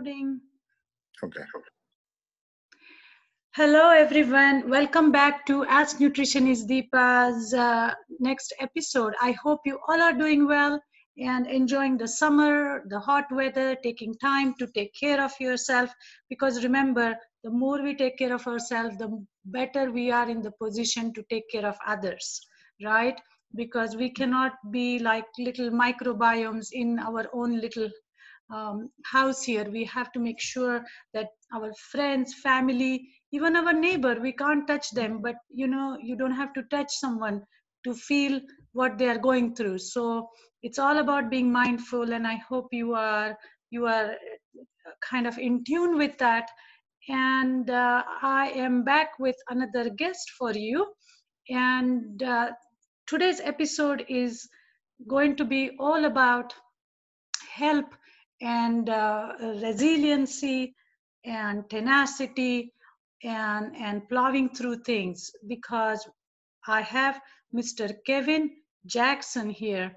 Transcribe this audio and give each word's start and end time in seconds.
recording. 0.00 0.40
Okay. 1.22 1.42
Hello, 3.54 3.90
everyone. 3.90 4.70
Welcome 4.70 5.12
back 5.12 5.44
to 5.46 5.64
Ask 5.66 5.98
Nutritionist 5.98 6.66
Deepa's 6.68 7.52
uh, 7.52 7.92
next 8.18 8.54
episode. 8.60 9.12
I 9.20 9.32
hope 9.32 9.60
you 9.66 9.78
all 9.88 10.00
are 10.00 10.14
doing 10.14 10.46
well 10.46 10.80
and 11.18 11.46
enjoying 11.46 11.98
the 11.98 12.08
summer, 12.08 12.82
the 12.88 12.98
hot 12.98 13.26
weather, 13.30 13.76
taking 13.82 14.14
time 14.14 14.54
to 14.58 14.66
take 14.68 14.94
care 14.98 15.22
of 15.22 15.32
yourself. 15.38 15.90
Because 16.30 16.64
remember, 16.64 17.14
the 17.44 17.50
more 17.50 17.82
we 17.82 17.94
take 17.94 18.16
care 18.16 18.34
of 18.34 18.46
ourselves, 18.46 18.96
the 18.96 19.10
better 19.44 19.90
we 19.90 20.10
are 20.10 20.30
in 20.30 20.40
the 20.40 20.52
position 20.52 21.12
to 21.12 21.22
take 21.28 21.50
care 21.50 21.66
of 21.66 21.76
others, 21.86 22.40
right? 22.82 23.20
Because 23.54 23.96
we 23.96 24.08
cannot 24.08 24.52
be 24.70 24.98
like 24.98 25.26
little 25.38 25.70
microbiomes 25.70 26.68
in 26.72 26.98
our 27.00 27.26
own 27.34 27.60
little 27.60 27.90
um, 28.52 28.90
house 29.04 29.42
here. 29.42 29.68
We 29.70 29.84
have 29.84 30.12
to 30.12 30.20
make 30.20 30.40
sure 30.40 30.84
that 31.14 31.28
our 31.54 31.72
friends 31.90 32.34
family 32.42 33.08
even 33.32 33.54
our 33.56 33.72
neighbor 33.72 34.18
we 34.20 34.32
can't 34.32 34.66
touch 34.66 34.90
them. 34.90 35.20
But 35.22 35.36
you 35.52 35.66
know 35.66 35.96
you 36.02 36.16
don't 36.16 36.34
have 36.34 36.52
to 36.54 36.62
touch 36.64 36.90
someone 36.90 37.42
to 37.84 37.94
feel 37.94 38.40
what 38.72 38.98
they 38.98 39.08
are 39.08 39.18
going 39.18 39.54
through. 39.54 39.78
So 39.78 40.28
it's 40.62 40.78
all 40.78 40.98
about 40.98 41.30
being 41.30 41.50
mindful 41.50 42.12
and 42.12 42.26
i 42.26 42.36
hope 42.48 42.68
you 42.72 42.94
are 42.94 43.36
you 43.70 43.86
are 43.86 44.14
kind 45.08 45.26
of 45.26 45.38
in 45.38 45.64
tune 45.64 45.96
with 45.96 46.18
that. 46.18 46.50
And 47.08 47.70
uh, 47.70 48.02
i 48.22 48.50
am 48.54 48.84
back 48.84 49.18
with 49.18 49.36
another 49.48 49.90
guest 49.90 50.30
for 50.38 50.52
you. 50.52 50.86
And 51.48 52.22
uh, 52.22 52.50
today's 53.06 53.40
episode 53.40 54.04
is 54.08 54.48
going 55.08 55.36
to 55.36 55.44
be 55.44 55.70
all 55.78 56.04
about 56.04 56.52
help 57.54 57.86
and 58.40 58.88
uh, 58.88 59.32
resiliency 59.40 60.74
and 61.24 61.68
tenacity 61.68 62.72
and 63.22 63.76
and 63.76 64.08
plowing 64.08 64.48
through 64.48 64.76
things 64.76 65.30
because 65.46 66.08
i 66.66 66.80
have 66.80 67.20
mr 67.54 67.94
kevin 68.06 68.50
jackson 68.86 69.50
here 69.50 69.92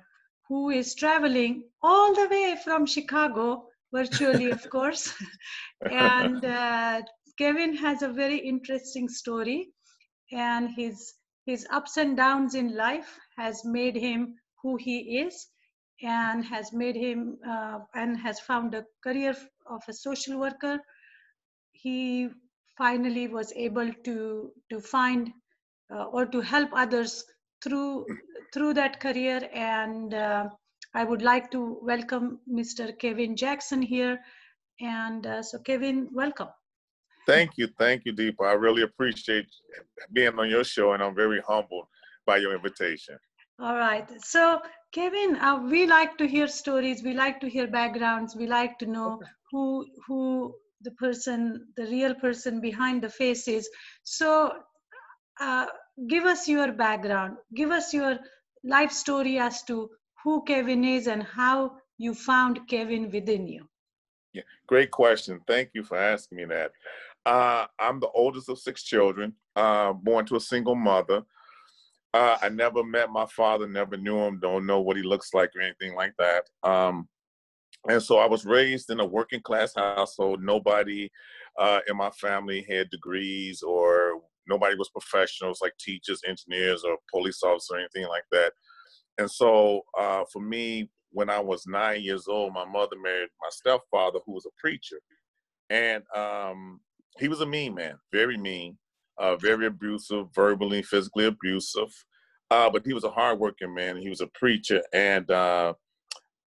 who 0.49 0.69
is 0.69 0.93
traveling 0.95 1.63
all 1.81 2.13
the 2.13 2.27
way 2.29 2.57
from 2.63 2.85
chicago 2.85 3.65
virtually 3.93 4.49
of 4.51 4.69
course. 4.69 5.13
And 5.91 6.43
uh, 6.43 7.01
kevin 7.37 7.75
has 7.77 8.01
a 8.01 8.09
very 8.09 8.37
interesting 8.37 9.07
story 9.07 9.69
and 10.31 10.69
his 10.75 11.13
his 11.45 11.65
ups 11.71 11.97
and 11.97 12.17
downs 12.17 12.55
in 12.55 12.75
life 12.75 13.19
has 13.37 13.63
made 13.65 13.95
him 13.95 14.35
who 14.61 14.77
he 14.77 15.19
is 15.19 15.47
and 16.03 16.43
has 16.45 16.73
made 16.73 16.95
him 16.95 17.37
uh, 17.47 17.79
and 17.95 18.17
has 18.17 18.39
found 18.39 18.75
a 18.75 18.85
career 19.03 19.35
of 19.67 19.81
a 19.87 19.93
social 19.93 20.39
worker. 20.39 20.79
He 21.71 22.29
finally 22.77 23.27
was 23.27 23.53
able 23.55 23.91
to 24.03 24.51
to 24.69 24.79
find 24.79 25.31
uh, 25.93 26.05
or 26.05 26.25
to 26.25 26.41
help 26.41 26.69
others 26.73 27.23
through 27.63 28.05
through 28.53 28.73
that 28.75 28.99
career. 28.99 29.49
And 29.53 30.13
uh, 30.13 30.49
i 30.95 31.03
would 31.03 31.23
like 31.23 31.49
to 31.51 31.79
welcome 31.81 32.39
mr 32.51 32.97
kevin 32.99 33.35
jackson 33.35 33.81
here. 33.81 34.19
And 34.81 35.25
uh, 35.25 35.41
so 35.43 35.59
kevin 35.59 36.09
welcome. 36.13 36.49
Thank 37.25 37.51
you. 37.55 37.69
Thank 37.79 38.01
you 38.05 38.13
deepa. 38.13 38.45
I 38.49 38.53
really 38.53 38.81
appreciate 38.81 39.47
being 40.11 40.37
on 40.37 40.49
your 40.49 40.63
show 40.63 40.93
and 40.93 41.01
i'm 41.01 41.15
very 41.15 41.41
humbled 41.47 41.87
by 42.25 42.37
your 42.37 42.53
invitation 42.53 43.17
all 43.59 43.75
right 43.75 44.09
so 44.21 44.59
Kevin, 44.93 45.37
uh, 45.37 45.59
we 45.59 45.87
like 45.87 46.19
to 46.19 46.27
hear 46.27 46.47
stories. 46.47 47.01
We 47.01 47.13
like 47.15 47.39
to 47.41 47.49
hear 47.49 47.65
backgrounds. 47.65 48.35
We 48.35 48.45
like 48.45 48.77
to 48.77 48.85
know 48.85 49.13
okay. 49.13 49.25
who 49.51 49.87
who 50.05 50.53
the 50.81 50.91
person, 50.91 51.65
the 51.77 51.87
real 51.87 52.13
person 52.13 52.61
behind 52.61 53.01
the 53.01 53.09
face 53.09 53.47
is. 53.47 53.67
So, 54.03 54.53
uh, 55.39 55.65
give 56.07 56.25
us 56.25 56.47
your 56.47 56.71
background. 56.71 57.37
Give 57.55 57.71
us 57.71 57.91
your 57.91 58.19
life 58.63 58.91
story 58.91 59.39
as 59.39 59.63
to 59.63 59.89
who 60.23 60.43
Kevin 60.43 60.83
is 60.83 61.07
and 61.07 61.23
how 61.23 61.77
you 61.97 62.13
found 62.13 62.67
Kevin 62.67 63.09
within 63.09 63.47
you. 63.47 63.67
Yeah, 64.33 64.43
great 64.67 64.91
question. 64.91 65.41
Thank 65.47 65.69
you 65.73 65.83
for 65.83 65.97
asking 65.97 66.37
me 66.37 66.45
that. 66.45 66.71
Uh, 67.25 67.65
I'm 67.79 67.99
the 67.99 68.09
oldest 68.09 68.49
of 68.49 68.59
six 68.59 68.83
children, 68.83 69.33
uh, 69.55 69.93
born 69.93 70.25
to 70.27 70.35
a 70.35 70.39
single 70.39 70.75
mother. 70.75 71.23
Uh, 72.13 72.37
I 72.41 72.49
never 72.49 72.83
met 72.83 73.09
my 73.09 73.25
father, 73.25 73.67
never 73.67 73.97
knew 73.97 74.17
him, 74.17 74.39
don't 74.39 74.67
know 74.67 74.81
what 74.81 74.97
he 74.97 75.03
looks 75.03 75.33
like 75.33 75.51
or 75.55 75.61
anything 75.61 75.95
like 75.95 76.13
that. 76.19 76.43
Um, 76.63 77.07
and 77.89 78.01
so 78.01 78.17
I 78.17 78.27
was 78.27 78.45
raised 78.45 78.91
in 78.91 78.99
a 78.99 79.05
working 79.05 79.41
class 79.41 79.73
household. 79.75 80.41
Nobody 80.41 81.09
uh, 81.59 81.79
in 81.87 81.97
my 81.97 82.11
family 82.11 82.65
had 82.69 82.89
degrees 82.89 83.61
or 83.63 84.21
nobody 84.47 84.75
was 84.75 84.89
professionals 84.89 85.59
like 85.61 85.73
teachers, 85.79 86.21
engineers, 86.27 86.83
or 86.83 86.97
police 87.11 87.41
officers 87.43 87.69
or 87.71 87.79
anything 87.79 88.07
like 88.07 88.25
that. 88.31 88.53
And 89.17 89.29
so 89.29 89.81
uh, 89.97 90.23
for 90.31 90.41
me, 90.41 90.89
when 91.11 91.29
I 91.29 91.39
was 91.39 91.67
nine 91.67 92.01
years 92.01 92.27
old, 92.27 92.53
my 92.53 92.65
mother 92.65 92.95
married 93.01 93.29
my 93.41 93.49
stepfather, 93.51 94.19
who 94.25 94.33
was 94.33 94.45
a 94.45 94.59
preacher. 94.59 94.99
And 95.69 96.03
um, 96.15 96.79
he 97.19 97.27
was 97.27 97.41
a 97.41 97.45
mean 97.45 97.75
man, 97.75 97.95
very 98.11 98.37
mean 98.37 98.77
uh, 99.17 99.35
very 99.37 99.65
abusive, 99.65 100.27
verbally, 100.33 100.81
physically 100.81 101.25
abusive. 101.25 101.93
Uh, 102.51 102.69
but 102.69 102.85
he 102.85 102.93
was 102.93 103.03
a 103.03 103.09
hardworking 103.09 103.73
man. 103.73 103.97
He 103.97 104.09
was 104.09 104.21
a 104.21 104.27
preacher, 104.27 104.81
and 104.93 105.29
uh, 105.31 105.73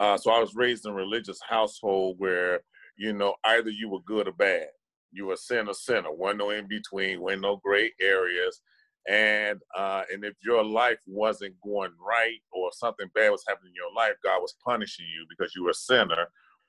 uh, 0.01 0.17
so 0.19 0.31
I 0.31 0.39
was 0.39 0.55
raised 0.55 0.85
in 0.85 0.93
a 0.93 0.95
religious 0.95 1.39
household 1.49 2.17
where 2.19 2.61
you 2.97 3.13
know 3.13 3.35
either 3.45 3.71
you 3.71 3.89
were 3.89 4.01
good 4.07 4.29
or 4.29 4.33
bad. 4.33 4.67
You 5.13 5.27
were 5.27 5.37
sinner, 5.37 5.73
sinner. 5.73 6.13
One 6.13 6.39
no 6.39 6.51
in 6.51 6.67
between. 6.69 7.21
One 7.21 7.41
no 7.41 7.61
gray 7.65 7.93
areas. 8.01 8.61
And 9.09 9.61
uh, 9.77 10.03
and 10.13 10.25
if 10.25 10.35
your 10.43 10.65
life 10.65 10.99
wasn't 11.07 11.55
going 11.63 11.93
right 12.01 12.41
or 12.53 12.71
something 12.73 13.09
bad 13.15 13.31
was 13.31 13.45
happening 13.47 13.71
in 13.71 13.77
your 13.77 13.95
life, 13.95 14.15
God 14.25 14.41
was 14.41 14.57
punishing 14.65 15.07
you 15.07 15.27
because 15.29 15.55
you 15.55 15.65
were 15.65 15.71
a 15.71 15.75
sinner, 15.75 16.27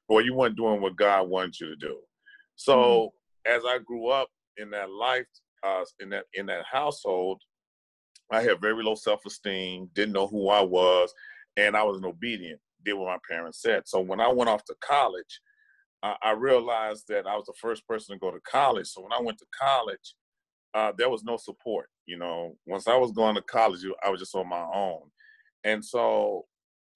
or 0.07 0.22
you 0.22 0.34
weren't 0.34 0.57
doing 0.57 0.81
what 0.81 0.97
God 0.97 1.29
wanted 1.29 1.59
you 1.59 1.69
to 1.69 1.75
do. 1.75 1.97
So 2.55 3.13
mm-hmm. 3.47 3.55
as 3.57 3.63
I 3.66 3.79
grew 3.79 4.09
up 4.09 4.29
in 4.57 4.69
that 4.72 4.91
life, 4.91 5.28
uh, 5.65 5.83
in 5.99 6.09
that 6.09 6.25
in 6.33 6.45
that 6.47 6.65
household, 6.71 7.41
I 8.31 8.41
had 8.41 8.61
very 8.61 8.83
low 8.83 8.95
self 8.95 9.25
esteem, 9.25 9.89
didn't 9.93 10.13
know 10.13 10.27
who 10.27 10.49
I 10.49 10.61
was, 10.61 11.13
and 11.57 11.75
I 11.75 11.83
was 11.83 11.97
an 11.97 12.05
obedient, 12.05 12.59
did 12.83 12.93
what 12.93 13.07
my 13.07 13.17
parents 13.29 13.61
said. 13.61 13.83
So 13.85 13.99
when 13.99 14.19
I 14.19 14.27
went 14.27 14.49
off 14.49 14.63
to 14.65 14.75
college, 14.81 15.41
uh, 16.03 16.15
I 16.21 16.31
realized 16.31 17.05
that 17.09 17.25
I 17.25 17.35
was 17.35 17.45
the 17.45 17.53
first 17.59 17.87
person 17.87 18.15
to 18.15 18.19
go 18.19 18.31
to 18.31 18.39
college. 18.41 18.87
So 18.87 19.01
when 19.01 19.13
I 19.13 19.21
went 19.21 19.37
to 19.39 19.45
college, 19.59 20.15
uh, 20.73 20.91
there 20.97 21.09
was 21.09 21.23
no 21.23 21.37
support. 21.37 21.89
You 22.05 22.17
know, 22.17 22.55
once 22.65 22.87
I 22.87 22.97
was 22.97 23.11
going 23.11 23.35
to 23.35 23.41
college, 23.41 23.79
I 24.05 24.09
was 24.09 24.19
just 24.19 24.35
on 24.35 24.47
my 24.47 24.65
own, 24.73 25.01
and 25.63 25.83
so 25.83 26.45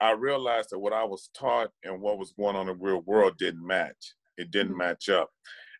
I 0.00 0.12
realized 0.12 0.70
that 0.70 0.78
what 0.78 0.92
I 0.92 1.04
was 1.04 1.28
taught 1.34 1.70
and 1.84 2.00
what 2.00 2.18
was 2.18 2.32
going 2.32 2.56
on 2.56 2.68
in 2.68 2.78
the 2.78 2.84
real 2.84 3.02
world 3.02 3.36
didn't 3.38 3.66
match. 3.66 4.14
It 4.36 4.50
didn't 4.50 4.70
mm-hmm. 4.70 4.78
match 4.78 5.08
up, 5.08 5.30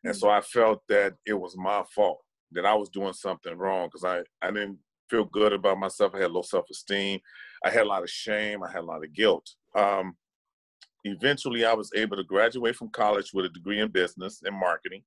and 0.05 0.17
so 0.17 0.29
I 0.29 0.41
felt 0.41 0.83
that 0.89 1.15
it 1.27 1.35
was 1.35 1.57
my 1.57 1.85
fault 1.95 2.21
that 2.53 2.67
I 2.67 2.75
was 2.75 2.89
doing 2.89 3.13
something 3.13 3.57
wrong 3.57 3.89
because 3.89 4.05
I, 4.05 4.47
I 4.47 4.51
didn't 4.51 4.79
feel 5.09 5.25
good 5.25 5.53
about 5.53 5.79
myself. 5.79 6.15
I 6.15 6.21
had 6.21 6.31
low 6.31 6.43
self 6.43 6.67
esteem. 6.71 7.21
I 7.65 7.71
had 7.71 7.83
a 7.83 7.89
lot 7.89 8.03
of 8.03 8.11
shame. 8.11 8.63
I 8.63 8.71
had 8.71 8.83
a 8.83 8.87
lot 8.87 9.05
of 9.05 9.13
guilt. 9.13 9.49
Um, 9.75 10.17
eventually, 11.05 11.65
I 11.65 11.75
was 11.75 11.91
able 11.95 12.17
to 12.17 12.25
graduate 12.25 12.77
from 12.77 12.91
college 12.91 13.33
with 13.33 13.47
a 13.47 13.51
degree 13.51 13.81
in 13.81 13.89
business 13.91 14.41
and 14.45 14.59
marketing. 14.59 15.03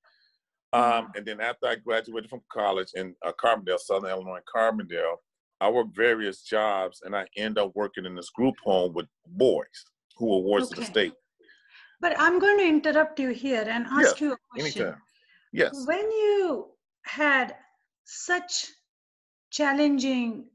Um, 0.73 1.11
and 1.15 1.25
then 1.25 1.39
after 1.39 1.67
I 1.67 1.75
graduated 1.75 2.29
from 2.29 2.41
college 2.51 2.89
in 2.95 3.15
uh, 3.23 3.31
Carbondale, 3.33 3.77
Southern 3.77 4.09
Illinois, 4.09 4.39
Carbondale, 4.53 5.17
I 5.61 5.69
worked 5.69 5.95
various 5.95 6.41
jobs 6.41 7.01
and 7.05 7.15
I 7.15 7.27
end 7.37 7.59
up 7.59 7.71
working 7.75 8.05
in 8.05 8.15
this 8.15 8.31
group 8.31 8.55
home 8.63 8.93
with 8.93 9.05
boys 9.27 9.85
who 10.17 10.25
were 10.25 10.39
wards 10.39 10.71
okay. 10.71 10.81
of 10.81 10.87
the 10.87 10.91
state. 10.91 11.13
But 12.01 12.19
I'm 12.19 12.39
going 12.39 12.57
to 12.57 12.67
interrupt 12.67 13.19
you 13.19 13.29
here 13.29 13.65
and 13.67 13.85
ask 13.85 14.19
you 14.19 14.33
a 14.33 14.37
question. 14.51 14.81
Anytime. 14.81 15.01
Yes. 15.53 15.85
When 15.85 16.11
you 16.11 16.72
had 17.03 17.55
such 18.05 18.67
challenging 19.51 20.45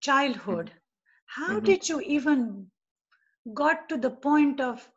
childhood 0.00 0.72
how 1.26 1.48
mm-hmm. 1.48 1.64
did 1.64 1.88
you 1.88 2.00
even 2.00 2.66
got 3.54 3.88
to 3.88 3.96
the 3.96 4.10
point 4.10 4.60
of 4.60 4.88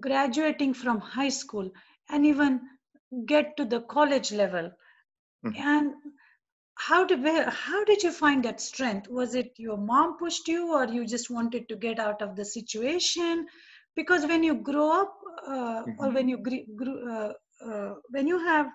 graduating 0.00 0.74
from 0.74 1.00
high 1.00 1.28
school 1.28 1.70
and 2.08 2.26
even 2.26 2.60
get 3.26 3.56
to 3.56 3.64
the 3.64 3.80
college 3.82 4.32
level 4.32 4.70
mm-hmm. 5.44 5.62
and 5.62 5.94
how 6.76 7.04
did 7.04 7.24
how 7.48 7.84
did 7.84 8.02
you 8.02 8.10
find 8.10 8.44
that 8.44 8.60
strength 8.60 9.08
was 9.08 9.34
it 9.34 9.52
your 9.56 9.76
mom 9.76 10.16
pushed 10.18 10.48
you 10.48 10.74
or 10.74 10.86
you 10.86 11.06
just 11.06 11.30
wanted 11.30 11.68
to 11.68 11.76
get 11.76 11.98
out 11.98 12.20
of 12.20 12.34
the 12.36 12.44
situation 12.44 13.46
because 13.94 14.26
when 14.26 14.42
you 14.42 14.54
grow 14.54 14.90
up 15.02 15.14
uh, 15.46 15.82
mm-hmm. 15.82 15.90
or 15.98 16.10
when 16.10 16.28
you 16.28 16.38
grew, 16.38 17.12
uh, 17.12 17.32
uh, 17.64 17.94
when 18.10 18.26
you 18.26 18.38
have 18.44 18.66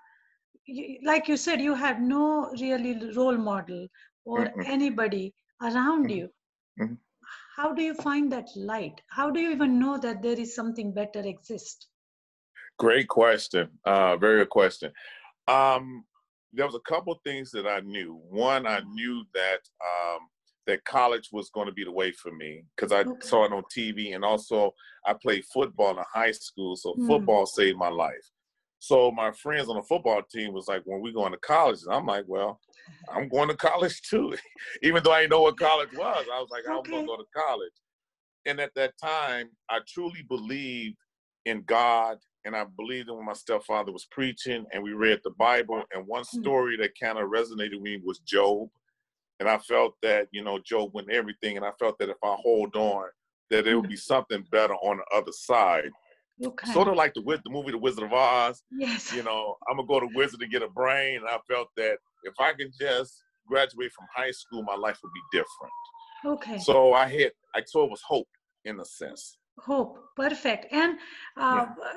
like 1.04 1.28
you 1.28 1.38
said 1.38 1.62
you 1.62 1.76
had 1.76 2.02
no 2.02 2.52
really 2.62 3.12
role 3.16 3.38
model 3.38 3.88
or 4.26 4.46
mm-hmm. 4.46 4.62
anybody 4.66 5.34
around 5.62 6.08
mm-hmm. 6.08 6.18
you 6.18 6.30
mm-hmm. 6.80 6.94
how 7.56 7.74
do 7.74 7.82
you 7.82 7.94
find 7.94 8.32
that 8.32 8.48
light 8.56 9.02
how 9.08 9.30
do 9.30 9.40
you 9.40 9.52
even 9.52 9.80
know 9.80 9.98
that 9.98 10.22
there 10.22 10.40
is 10.40 10.56
something 10.56 10.94
better 10.94 11.22
exists 11.22 11.88
Great 12.80 13.10
question. 13.10 13.68
Uh, 13.84 14.16
very 14.16 14.40
good 14.40 14.50
question. 14.50 14.92
Um, 15.50 16.06
there 16.54 16.66
was 16.66 16.76
a 16.76 16.90
couple 16.90 17.20
things 17.26 17.52
that 17.52 17.68
I 17.68 17.82
knew. 17.82 18.22
One, 18.30 18.66
I 18.66 18.80
knew 18.94 19.24
that 19.34 19.60
um, 19.84 20.20
that 20.66 20.86
college 20.86 21.28
was 21.34 21.50
going 21.50 21.68
to 21.68 21.74
be 21.74 21.84
the 21.84 21.92
way 21.92 22.14
for 22.14 22.32
me 22.32 22.64
because 22.76 22.94
I 22.94 23.02
okay. 23.02 23.20
saw 23.20 23.44
it 23.46 23.52
on 23.52 23.64
TV, 23.64 24.16
and 24.16 24.24
also 24.24 24.72
I 25.06 25.14
played 25.14 25.44
football 25.54 25.92
in 25.92 26.04
high 26.12 26.32
school, 26.32 26.78
so 26.78 26.94
mm. 26.94 27.06
football 27.06 27.46
saved 27.46 27.78
my 27.78 27.90
life. 27.90 28.32
So 28.80 29.12
my 29.12 29.32
friends 29.32 29.68
on 29.68 29.76
the 29.76 29.84
football 29.84 30.22
team 30.24 30.54
was 30.54 30.68
like, 30.68 30.82
"When 30.86 31.02
we 31.02 31.12
going 31.12 31.34
to 31.34 31.38
college?" 31.40 31.80
And 31.84 31.94
I'm 31.94 32.06
like, 32.06 32.26
"Well, 32.28 32.60
I'm 33.14 33.28
going 33.28 33.50
to 33.50 33.56
college 33.56 34.02
too," 34.10 34.36
even 34.84 35.04
though 35.04 35.12
I 35.12 35.22
didn't 35.22 35.32
know 35.32 35.42
what 35.42 35.60
college 35.60 35.94
was. 35.94 36.26
I 36.34 36.40
was 36.40 36.50
like, 36.50 36.64
"I'm 36.68 36.84
going 36.84 37.04
to 37.04 37.08
go 37.08 37.18
to 37.18 37.26
college." 37.36 37.74
And 38.46 38.60
at 38.60 38.74
that 38.76 38.94
time, 38.98 39.50
I 39.70 39.80
truly 39.88 40.24
believed 40.28 40.98
in 41.46 41.64
God 41.64 42.20
and 42.46 42.56
I 42.56 42.66
believed 42.78 43.10
in 43.10 43.16
when 43.16 43.26
my 43.26 43.34
stepfather 43.34 43.92
was 43.92 44.06
preaching 44.06 44.66
and 44.72 44.82
we 44.82 44.94
read 44.94 45.20
the 45.24 45.32
Bible. 45.32 45.84
And 45.94 46.08
one 46.08 46.24
hmm. 46.30 46.42
story 46.42 46.78
that 46.78 47.00
kind 47.00 47.18
of 47.18 47.30
resonated 47.30 47.76
with 47.76 47.82
me 47.82 48.02
was 48.04 48.20
Job. 48.20 48.70
And 49.40 49.50
I 49.50 49.58
felt 49.58 49.96
that, 50.02 50.28
you 50.32 50.44
know, 50.44 50.60
Job 50.60 50.92
went 50.94 51.12
everything. 51.12 51.58
And 51.58 51.66
I 51.66 51.72
felt 51.80 51.98
that 52.00 52.10
if 52.10 52.18
I 52.24 52.36
hold 52.42 52.76
on, 52.76 53.06
that 53.50 53.66
there 53.66 53.78
would 53.78 53.86
hmm. 53.86 53.92
be 53.92 53.98
something 53.98 54.46
better 54.52 54.76
on 54.76 54.98
the 54.98 55.18
other 55.18 55.32
side. 55.32 55.92
Okay. 56.44 56.72
Sort 56.72 56.88
of 56.88 56.96
like 56.96 57.14
the 57.14 57.22
the 57.22 57.50
movie 57.50 57.72
The 57.72 57.78
Wizard 57.78 58.04
of 58.04 58.14
Oz. 58.14 58.64
Yes. 58.72 59.14
You 59.14 59.24
know, 59.24 59.56
I'm 59.70 59.78
gonna 59.78 59.88
go 59.88 60.00
to 60.00 60.10
Wizard 60.16 60.40
to 60.40 60.48
get 60.48 60.64
a 60.64 60.70
brain. 60.70 61.18
And 61.18 61.28
I 61.28 61.38
felt 61.48 61.70
that 61.78 61.98
if 62.24 62.34
I 62.40 62.54
can 62.54 62.72
just 62.80 63.24
graduate 63.48 63.92
from 63.92 64.06
high 64.16 64.32
school, 64.32 64.64
my 64.64 64.76
life 64.76 65.00
would 65.04 65.12
be 65.14 65.38
different. 65.38 65.74
Okay. 66.26 66.60
So 66.60 66.94
I 66.94 67.08
had 67.08 67.32
I 67.56 67.64
saw 67.66 67.86
it 67.86 67.92
was 67.92 68.02
hope 68.08 68.28
in 68.66 68.80
a 68.80 68.86
sense. 68.86 69.38
Hope. 69.60 70.00
Perfect. 70.16 70.68
And 70.72 70.98
uh, 71.38 71.66
yeah 71.68 71.92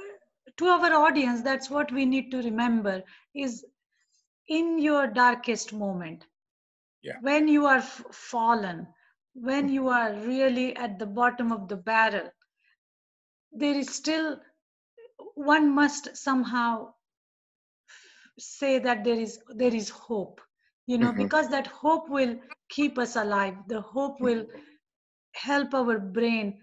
to 0.56 0.66
our 0.66 0.92
audience 0.92 1.42
that's 1.42 1.70
what 1.70 1.92
we 1.92 2.04
need 2.04 2.30
to 2.30 2.38
remember 2.38 3.02
is 3.34 3.64
in 4.48 4.78
your 4.78 5.06
darkest 5.06 5.72
moment 5.72 6.26
yeah. 7.02 7.14
when 7.20 7.48
you 7.48 7.66
are 7.66 7.78
f- 7.78 8.04
fallen 8.12 8.86
when 9.34 9.68
you 9.68 9.88
are 9.88 10.12
really 10.14 10.76
at 10.76 10.98
the 10.98 11.06
bottom 11.06 11.52
of 11.52 11.68
the 11.68 11.76
barrel 11.76 12.28
there 13.52 13.74
is 13.74 13.88
still 13.90 14.38
one 15.34 15.74
must 15.74 16.16
somehow 16.16 16.92
say 18.38 18.78
that 18.78 19.04
there 19.04 19.20
is 19.20 19.38
there 19.54 19.74
is 19.74 19.88
hope 19.88 20.40
you 20.86 20.98
know 20.98 21.10
mm-hmm. 21.10 21.22
because 21.22 21.48
that 21.48 21.66
hope 21.66 22.08
will 22.08 22.36
keep 22.68 22.98
us 22.98 23.16
alive 23.16 23.54
the 23.68 23.80
hope 23.80 24.20
will 24.20 24.46
help 25.34 25.74
our 25.74 25.98
brain 25.98 26.58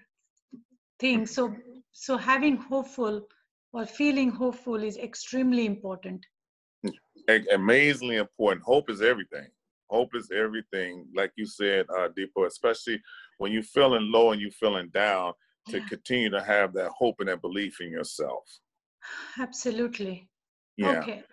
think 1.00 1.28
so 1.28 1.56
so 1.92 2.18
having 2.18 2.58
hopeful 2.58 3.28
or 3.74 3.86
feeling 3.86 4.32
hopeful 4.32 4.84
is 4.84 4.98
extremely 4.98 5.66
important. 5.66 6.26
Amazingly 7.52 8.16
important. 8.16 8.64
Hope 8.66 8.90
is 8.90 9.02
everything. 9.02 9.48
Hope 9.90 10.16
is 10.16 10.32
everything. 10.36 11.06
Like 11.16 11.32
you 11.36 11.46
said, 11.46 11.86
uh, 11.90 12.10
Deepa, 12.10 12.48
especially 12.48 13.02
when 13.38 13.52
you're 13.52 13.64
feeling 13.64 14.12
low 14.12 14.32
and 14.32 14.42
you're 14.42 14.52
feeling 14.52 14.90
down, 14.90 15.34
to 15.70 15.82
continue 15.82 16.30
to 16.30 16.42
have 16.42 16.74
that 16.74 16.92
hope 16.98 17.16
and 17.20 17.30
that 17.30 17.42
belief 17.42 17.82
in 17.82 17.92
yourself. 17.92 18.44
Absolutely. 19.40 20.30
Yeah. 20.78 21.00
Okay. 21.00 21.24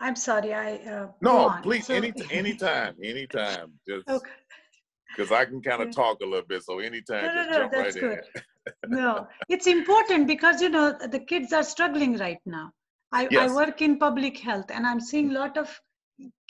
I'm 0.00 0.16
sorry. 0.16 0.52
I 0.52 0.76
uh, 0.76 1.06
no, 1.22 1.58
please. 1.62 1.86
So, 1.86 1.94
any 1.94 2.12
anytime, 2.30 2.94
anytime. 3.02 3.72
Just 3.88 4.08
okay. 4.08 4.30
Because 5.16 5.32
I 5.32 5.46
can 5.46 5.62
kind 5.62 5.82
of 5.82 5.94
talk 5.94 6.20
a 6.20 6.26
little 6.26 6.46
bit, 6.46 6.62
so 6.62 6.78
anytime, 6.80 7.24
no, 7.24 7.34
just 7.34 7.50
no, 7.50 7.56
no, 7.56 7.62
jump 7.62 7.72
right 7.72 7.94
good. 7.94 8.18
in 8.34 8.42
no 8.88 9.26
it's 9.48 9.66
important 9.66 10.26
because 10.26 10.60
you 10.60 10.68
know 10.68 10.96
the 11.10 11.18
kids 11.18 11.52
are 11.52 11.62
struggling 11.62 12.16
right 12.18 12.40
now 12.46 12.70
I, 13.12 13.28
yes. 13.30 13.50
I 13.50 13.54
work 13.54 13.82
in 13.82 13.98
public 13.98 14.38
health 14.38 14.66
and 14.70 14.86
i'm 14.86 15.00
seeing 15.00 15.30
a 15.30 15.38
lot 15.38 15.56
of 15.56 15.80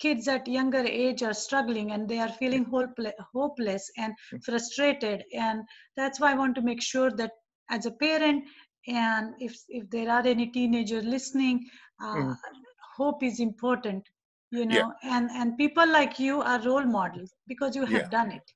kids 0.00 0.28
at 0.28 0.46
younger 0.46 0.84
age 0.84 1.22
are 1.22 1.34
struggling 1.34 1.92
and 1.92 2.08
they 2.08 2.18
are 2.18 2.28
feeling 2.28 2.64
hopeless 3.34 3.90
and 3.96 4.14
frustrated 4.44 5.24
and 5.34 5.62
that's 5.96 6.20
why 6.20 6.32
i 6.32 6.36
want 6.36 6.54
to 6.54 6.62
make 6.62 6.82
sure 6.82 7.10
that 7.10 7.32
as 7.70 7.86
a 7.86 7.90
parent 7.90 8.44
and 8.86 9.34
if 9.40 9.56
if 9.68 9.88
there 9.90 10.10
are 10.10 10.26
any 10.26 10.46
teenagers 10.46 11.04
listening 11.04 11.64
uh, 12.02 12.14
mm. 12.14 12.36
hope 12.96 13.22
is 13.22 13.40
important 13.40 14.02
you 14.52 14.66
know 14.66 14.92
yeah. 15.02 15.16
and 15.16 15.30
and 15.30 15.58
people 15.58 15.88
like 15.88 16.20
you 16.20 16.40
are 16.42 16.60
role 16.62 16.84
models 16.84 17.34
because 17.48 17.74
you 17.74 17.84
have 17.84 18.02
yeah. 18.02 18.08
done 18.08 18.30
it 18.30 18.52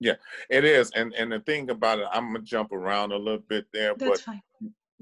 yeah, 0.00 0.14
it 0.50 0.64
is. 0.64 0.90
And 0.94 1.14
and 1.14 1.32
the 1.32 1.40
thing 1.40 1.70
about 1.70 1.98
it, 1.98 2.06
I'm 2.12 2.32
gonna 2.32 2.44
jump 2.44 2.72
around 2.72 3.12
a 3.12 3.16
little 3.16 3.44
bit 3.48 3.66
there, 3.72 3.94
That's 3.96 4.10
but 4.10 4.20
fine. 4.20 4.42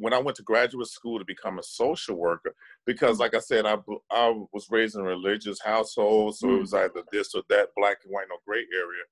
When 0.02 0.12
I 0.12 0.18
went 0.18 0.36
to 0.36 0.42
graduate 0.42 0.88
school 0.88 1.18
to 1.18 1.24
become 1.24 1.58
a 1.58 1.62
social 1.62 2.16
worker, 2.16 2.54
because 2.86 3.16
mm. 3.16 3.20
like 3.20 3.34
I 3.34 3.38
said, 3.38 3.66
I 3.66 3.76
I 4.10 4.34
was 4.52 4.68
raised 4.70 4.96
in 4.96 5.02
a 5.02 5.04
religious 5.04 5.60
household, 5.60 6.36
so 6.36 6.48
mm. 6.48 6.56
it 6.56 6.60
was 6.60 6.74
either 6.74 7.02
this 7.10 7.34
or 7.34 7.42
that, 7.48 7.68
black 7.76 7.98
and 8.04 8.12
white, 8.12 8.26
no 8.28 8.36
gray 8.46 8.66
area. 8.74 9.04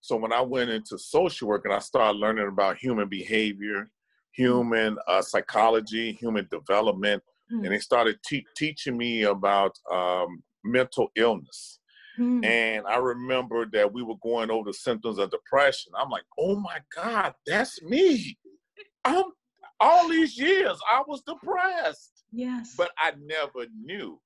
So 0.00 0.16
when 0.16 0.32
I 0.32 0.40
went 0.40 0.70
into 0.70 0.98
social 0.98 1.48
work 1.48 1.64
and 1.64 1.74
I 1.74 1.80
started 1.80 2.18
learning 2.18 2.48
about 2.48 2.78
human 2.78 3.08
behavior, 3.08 3.82
mm. 3.82 3.88
human 4.32 4.98
uh, 5.06 5.22
psychology, 5.22 6.12
human 6.12 6.48
development, 6.50 7.22
mm. 7.52 7.64
and 7.64 7.72
they 7.72 7.80
started 7.80 8.18
te- 8.24 8.46
teaching 8.56 8.96
me 8.96 9.24
about 9.24 9.76
um, 9.90 10.42
mental 10.64 11.08
illness 11.16 11.80
Mm. 12.18 12.44
And 12.44 12.86
I 12.86 12.96
remember 12.96 13.66
that 13.72 13.92
we 13.92 14.02
were 14.02 14.16
going 14.22 14.50
over 14.50 14.70
the 14.70 14.74
symptoms 14.74 15.18
of 15.18 15.30
depression. 15.30 15.92
I'm 15.98 16.10
like, 16.10 16.24
oh 16.38 16.56
my 16.56 16.78
God, 16.94 17.34
that's 17.46 17.82
me. 17.82 18.36
I'm 19.04 19.24
all 19.80 20.08
these 20.08 20.38
years 20.38 20.78
I 20.90 21.02
was 21.06 21.22
depressed. 21.26 22.12
Yes. 22.32 22.74
But 22.76 22.90
I 22.98 23.12
never 23.24 23.66
knew. 23.78 24.20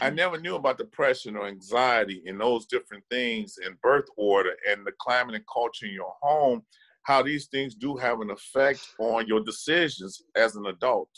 I 0.00 0.10
never 0.10 0.38
knew 0.38 0.56
about 0.56 0.76
depression 0.78 1.36
or 1.36 1.46
anxiety 1.46 2.22
and 2.26 2.38
those 2.38 2.66
different 2.66 3.04
things 3.10 3.56
and 3.64 3.80
birth 3.80 4.04
order 4.16 4.52
and 4.68 4.86
the 4.86 4.92
climate 5.00 5.34
and 5.34 5.44
culture 5.52 5.86
in 5.86 5.92
your 5.92 6.12
home, 6.20 6.62
how 7.04 7.22
these 7.22 7.46
things 7.46 7.74
do 7.74 7.96
have 7.96 8.20
an 8.20 8.30
effect 8.30 8.86
on 8.98 9.26
your 9.26 9.40
decisions 9.42 10.22
as 10.36 10.56
an 10.56 10.66
adult 10.66 11.08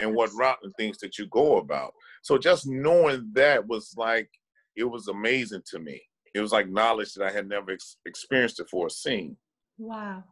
and 0.00 0.14
what 0.14 0.32
route 0.34 0.58
and 0.62 0.72
things 0.78 0.98
that 0.98 1.18
you 1.18 1.26
go 1.26 1.58
about. 1.58 1.92
So 2.22 2.38
just 2.38 2.66
knowing 2.66 3.30
that 3.34 3.66
was 3.66 3.94
like 3.98 4.30
it 4.76 4.84
was 4.84 5.08
amazing 5.08 5.62
to 5.70 5.78
me. 5.78 6.00
It 6.34 6.40
was 6.40 6.52
like 6.52 6.68
knowledge 6.68 7.14
that 7.14 7.26
I 7.26 7.30
had 7.30 7.48
never 7.48 7.72
ex- 7.72 7.96
experienced 8.04 8.58
before 8.58 8.90
seen. 8.90 9.36
Wow, 9.78 10.24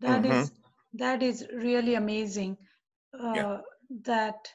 that 0.00 0.22
mm-hmm. 0.22 0.32
is 0.32 0.52
that 0.94 1.22
is 1.22 1.46
really 1.54 1.94
amazing. 1.94 2.56
Uh, 3.18 3.32
yeah. 3.34 3.58
That 4.04 4.48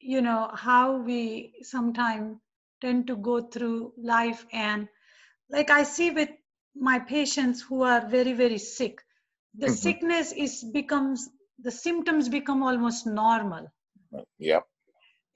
you 0.00 0.20
know 0.20 0.50
how 0.54 0.98
we 0.98 1.54
sometimes 1.62 2.36
tend 2.80 3.06
to 3.06 3.16
go 3.16 3.40
through 3.40 3.92
life 3.96 4.44
and 4.52 4.88
like 5.50 5.70
I 5.70 5.82
see 5.82 6.10
with 6.10 6.28
my 6.76 6.98
patients 6.98 7.62
who 7.62 7.82
are 7.82 8.06
very 8.06 8.32
very 8.32 8.58
sick, 8.58 9.00
the 9.56 9.66
mm-hmm. 9.66 9.74
sickness 9.74 10.32
is 10.32 10.64
becomes 10.72 11.28
the 11.58 11.70
symptoms 11.70 12.28
become 12.28 12.62
almost 12.62 13.06
normal. 13.06 13.68
Yep. 14.38 14.64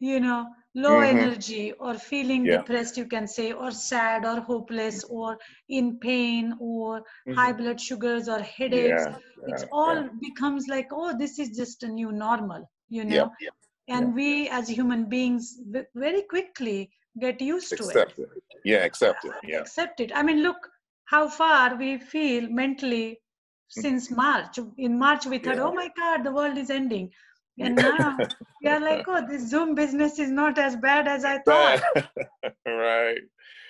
You 0.01 0.21
know, 0.21 0.47
low 0.75 1.01
mm-hmm. 1.01 1.19
energy 1.19 1.73
or 1.73 1.95
feeling 1.95 2.45
yeah. 2.45 2.59
depressed 2.59 2.97
you 2.97 3.07
can 3.07 3.27
say 3.27 3.53
or 3.53 3.71
sad 3.71 4.25
or 4.25 4.41
hopeless 4.41 5.03
or 5.05 5.39
in 5.69 5.99
pain 5.99 6.55
or 6.61 7.01
mm-hmm. 7.01 7.33
high 7.33 7.53
blood 7.53 7.81
sugars 7.81 8.29
or 8.29 8.41
headaches 8.41 9.05
yeah, 9.07 9.17
yeah, 9.47 9.55
it's 9.55 9.65
all 9.73 10.09
becomes 10.21 10.67
like 10.69 10.89
oh 10.93 11.17
this 11.17 11.39
is 11.39 11.57
just 11.57 11.83
a 11.83 11.89
new 11.89 12.13
normal 12.13 12.71
you 12.89 13.05
know 13.05 13.31
and 13.89 14.15
we 14.15 14.49
as 14.51 14.69
human 14.69 15.09
beings 15.09 15.59
very 15.95 16.23
quickly 16.23 16.91
get 17.21 17.41
used 17.41 17.73
accept 17.73 18.17
to 18.17 18.23
it. 18.23 18.29
it 18.37 18.43
yeah 18.65 18.85
accept 18.85 19.25
it 19.25 19.33
yeah 19.43 19.61
accept 19.61 20.01
it 20.01 20.13
i 20.15 20.23
mean 20.23 20.43
look 20.43 20.69
how 21.07 21.27
far 21.29 21.77
we 21.77 21.99
feel 21.99 22.49
mentally 22.51 23.09
mm-hmm. 23.09 23.81
since 23.81 24.11
march 24.11 24.59
in 24.77 24.99
march 24.99 25.25
we 25.27 25.39
thought 25.39 25.59
oh 25.59 25.73
my 25.73 25.89
god 25.97 26.25
the 26.25 26.31
world 26.31 26.59
is 26.59 26.71
ending 26.71 27.11
and 27.61 27.77
now 27.77 28.19
you're 28.63 28.81
like, 28.81 29.07
oh, 29.09 29.27
this 29.27 29.49
Zoom 29.49 29.75
business 29.75 30.19
is 30.19 30.31
not 30.31 30.59
as 30.59 30.77
bad 30.77 31.09
as 31.09 31.25
I 31.25 31.39
thought. 31.39 31.83
right. 32.67 33.19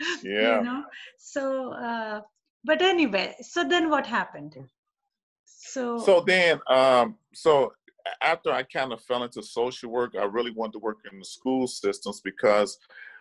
Yeah. 0.23 0.59
You 0.59 0.65
know. 0.65 0.85
So, 1.19 1.73
uh, 1.73 2.21
but 2.65 2.83
anyway, 2.83 3.35
so 3.41 3.65
then 3.65 3.91
what 3.91 4.07
happened? 4.07 4.55
So. 5.45 5.99
So 5.99 6.21
then, 6.21 6.61
um, 6.69 7.17
so 7.35 7.73
after 8.23 8.53
I 8.53 8.63
kind 8.63 8.93
of 8.93 9.03
fell 9.03 9.25
into 9.25 9.43
social 9.43 9.91
work, 9.91 10.15
I 10.17 10.25
really 10.25 10.53
wanted 10.53 10.75
to 10.75 10.79
work 10.79 10.99
in 11.11 11.19
the 11.19 11.25
school 11.25 11.67
systems 11.67 12.21
because, 12.21 12.79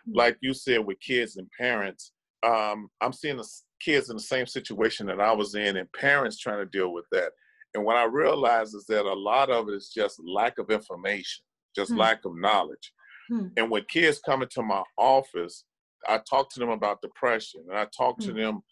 mm. 0.08 0.14
like 0.14 0.36
you 0.40 0.54
said, 0.54 0.84
with 0.84 1.00
kids 1.00 1.36
and 1.36 1.50
parents, 1.58 2.12
um, 2.46 2.88
I'm 3.00 3.12
seeing 3.12 3.36
the 3.36 3.48
kids 3.80 4.10
in 4.10 4.16
the 4.16 4.22
same 4.22 4.46
situation 4.46 5.06
that 5.06 5.20
I 5.20 5.32
was 5.32 5.54
in, 5.54 5.76
and 5.76 5.92
parents 5.92 6.38
trying 6.38 6.58
to 6.58 6.66
deal 6.66 6.92
with 6.92 7.06
that. 7.12 7.32
And 7.74 7.84
what 7.84 7.96
I 7.96 8.04
realize 8.04 8.74
is 8.74 8.86
that 8.86 9.04
a 9.04 9.12
lot 9.12 9.50
of 9.50 9.68
it 9.68 9.74
is 9.74 9.90
just 9.94 10.20
lack 10.24 10.58
of 10.58 10.70
information, 10.70 11.44
just 11.74 11.92
hmm. 11.92 11.98
lack 11.98 12.24
of 12.24 12.36
knowledge. 12.36 12.92
Hmm. 13.28 13.48
And 13.56 13.70
when 13.70 13.84
kids 13.88 14.20
come 14.24 14.42
into 14.42 14.62
my 14.62 14.82
office, 14.96 15.64
I 16.08 16.18
talk 16.18 16.50
to 16.50 16.60
them 16.60 16.70
about 16.70 17.02
depression 17.02 17.64
and 17.68 17.78
I 17.78 17.86
talk 17.96 18.18
to 18.20 18.30
hmm. 18.30 18.38
them 18.38 18.62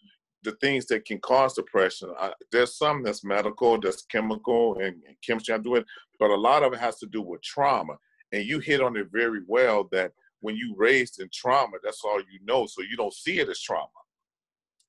the 0.43 0.51
things 0.61 0.85
that 0.87 1.05
can 1.05 1.19
cause 1.19 1.53
depression. 1.53 2.13
I, 2.17 2.31
there's 2.51 2.77
some 2.77 3.03
that's 3.03 3.23
medical, 3.23 3.79
that's 3.79 4.03
chemical 4.05 4.75
and, 4.75 4.95
and 5.07 5.15
chemistry. 5.25 5.53
I 5.53 5.57
do 5.57 5.75
it, 5.75 5.85
but 6.19 6.29
a 6.29 6.35
lot 6.35 6.63
of 6.63 6.73
it 6.73 6.79
has 6.79 6.97
to 6.99 7.05
do 7.05 7.21
with 7.21 7.41
trauma. 7.43 7.97
And 8.31 8.45
you 8.45 8.59
hit 8.59 8.81
on 8.81 8.95
it 8.97 9.07
very 9.11 9.41
well 9.47 9.87
that 9.91 10.11
when 10.41 10.55
you 10.55 10.73
raised 10.77 11.19
in 11.19 11.29
trauma, 11.33 11.77
that's 11.83 12.01
all 12.03 12.19
you 12.19 12.39
know. 12.43 12.65
So 12.65 12.81
you 12.81 12.95
don't 12.95 13.13
see 13.13 13.39
it 13.39 13.49
as 13.49 13.59
trauma. 13.61 13.87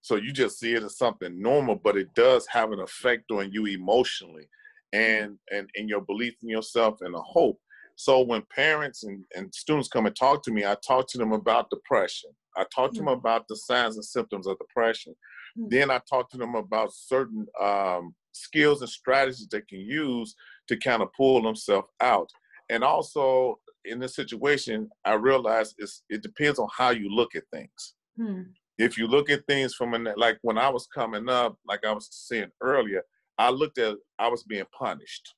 So 0.00 0.16
you 0.16 0.32
just 0.32 0.58
see 0.58 0.74
it 0.74 0.82
as 0.82 0.96
something 0.96 1.40
normal, 1.40 1.76
but 1.76 1.96
it 1.96 2.14
does 2.14 2.46
have 2.46 2.72
an 2.72 2.80
effect 2.80 3.30
on 3.30 3.52
you 3.52 3.66
emotionally 3.66 4.48
and 4.92 5.38
and 5.50 5.68
and 5.76 5.88
your 5.88 6.00
belief 6.00 6.34
in 6.42 6.48
yourself 6.48 6.98
and 7.00 7.14
a 7.14 7.20
hope. 7.20 7.58
So 7.96 8.20
when 8.20 8.42
parents 8.54 9.02
and, 9.02 9.24
and 9.34 9.52
students 9.52 9.88
come 9.88 10.06
and 10.06 10.14
talk 10.14 10.44
to 10.44 10.52
me, 10.52 10.64
I 10.64 10.76
talk 10.86 11.08
to 11.08 11.18
them 11.18 11.32
about 11.32 11.68
depression. 11.68 12.30
I 12.56 12.64
talk 12.74 12.92
to 12.92 12.98
mm-hmm. 12.98 13.06
them 13.06 13.18
about 13.18 13.48
the 13.48 13.56
signs 13.56 13.96
and 13.96 14.04
symptoms 14.04 14.46
of 14.46 14.56
depression. 14.58 15.16
Mm-hmm. 15.58 15.68
Then 15.68 15.90
I 15.90 16.00
talk 16.08 16.30
to 16.30 16.36
them 16.36 16.54
about 16.54 16.92
certain 16.92 17.46
um, 17.60 18.14
skills 18.30 18.82
and 18.82 18.90
strategies 18.90 19.48
they 19.50 19.62
can 19.62 19.80
use 19.80 20.36
to 20.68 20.76
kind 20.76 21.02
of 21.02 21.12
pull 21.12 21.42
themselves 21.42 21.88
out. 22.00 22.30
And 22.70 22.84
also 22.84 23.58
in 23.84 23.98
this 23.98 24.14
situation, 24.14 24.88
I 25.04 25.14
realize 25.14 25.74
it's, 25.78 26.04
it 26.08 26.22
depends 26.22 26.60
on 26.60 26.68
how 26.72 26.90
you 26.90 27.10
look 27.10 27.34
at 27.34 27.44
things. 27.52 27.94
Hmm. 28.16 28.42
If 28.78 28.96
you 28.96 29.06
look 29.06 29.28
at 29.28 29.46
things 29.46 29.74
from 29.74 29.94
an, 29.94 30.08
like 30.16 30.38
when 30.42 30.58
I 30.58 30.68
was 30.68 30.86
coming 30.86 31.28
up, 31.28 31.56
like 31.66 31.84
I 31.84 31.92
was 31.92 32.08
saying 32.10 32.50
earlier, 32.60 33.02
I 33.38 33.50
looked 33.50 33.78
at 33.78 33.96
I 34.18 34.28
was 34.28 34.44
being 34.44 34.64
punished. 34.76 35.34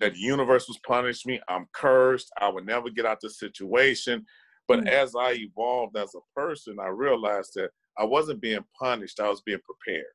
That 0.00 0.14
the 0.14 0.20
universe 0.20 0.66
was 0.66 0.78
punishing 0.86 1.32
me. 1.32 1.40
I'm 1.48 1.66
cursed. 1.74 2.30
I 2.40 2.48
would 2.48 2.64
never 2.64 2.88
get 2.88 3.04
out 3.04 3.20
the 3.20 3.28
situation. 3.28 4.24
But 4.66 4.80
hmm. 4.80 4.88
as 4.88 5.14
I 5.14 5.32
evolved 5.32 5.96
as 5.96 6.14
a 6.14 6.40
person, 6.40 6.78
I 6.80 6.88
realized 6.88 7.52
that 7.56 7.70
I 7.98 8.04
wasn't 8.04 8.40
being 8.40 8.64
punished. 8.78 9.20
I 9.20 9.28
was 9.28 9.42
being 9.42 9.60
prepared. 9.64 10.06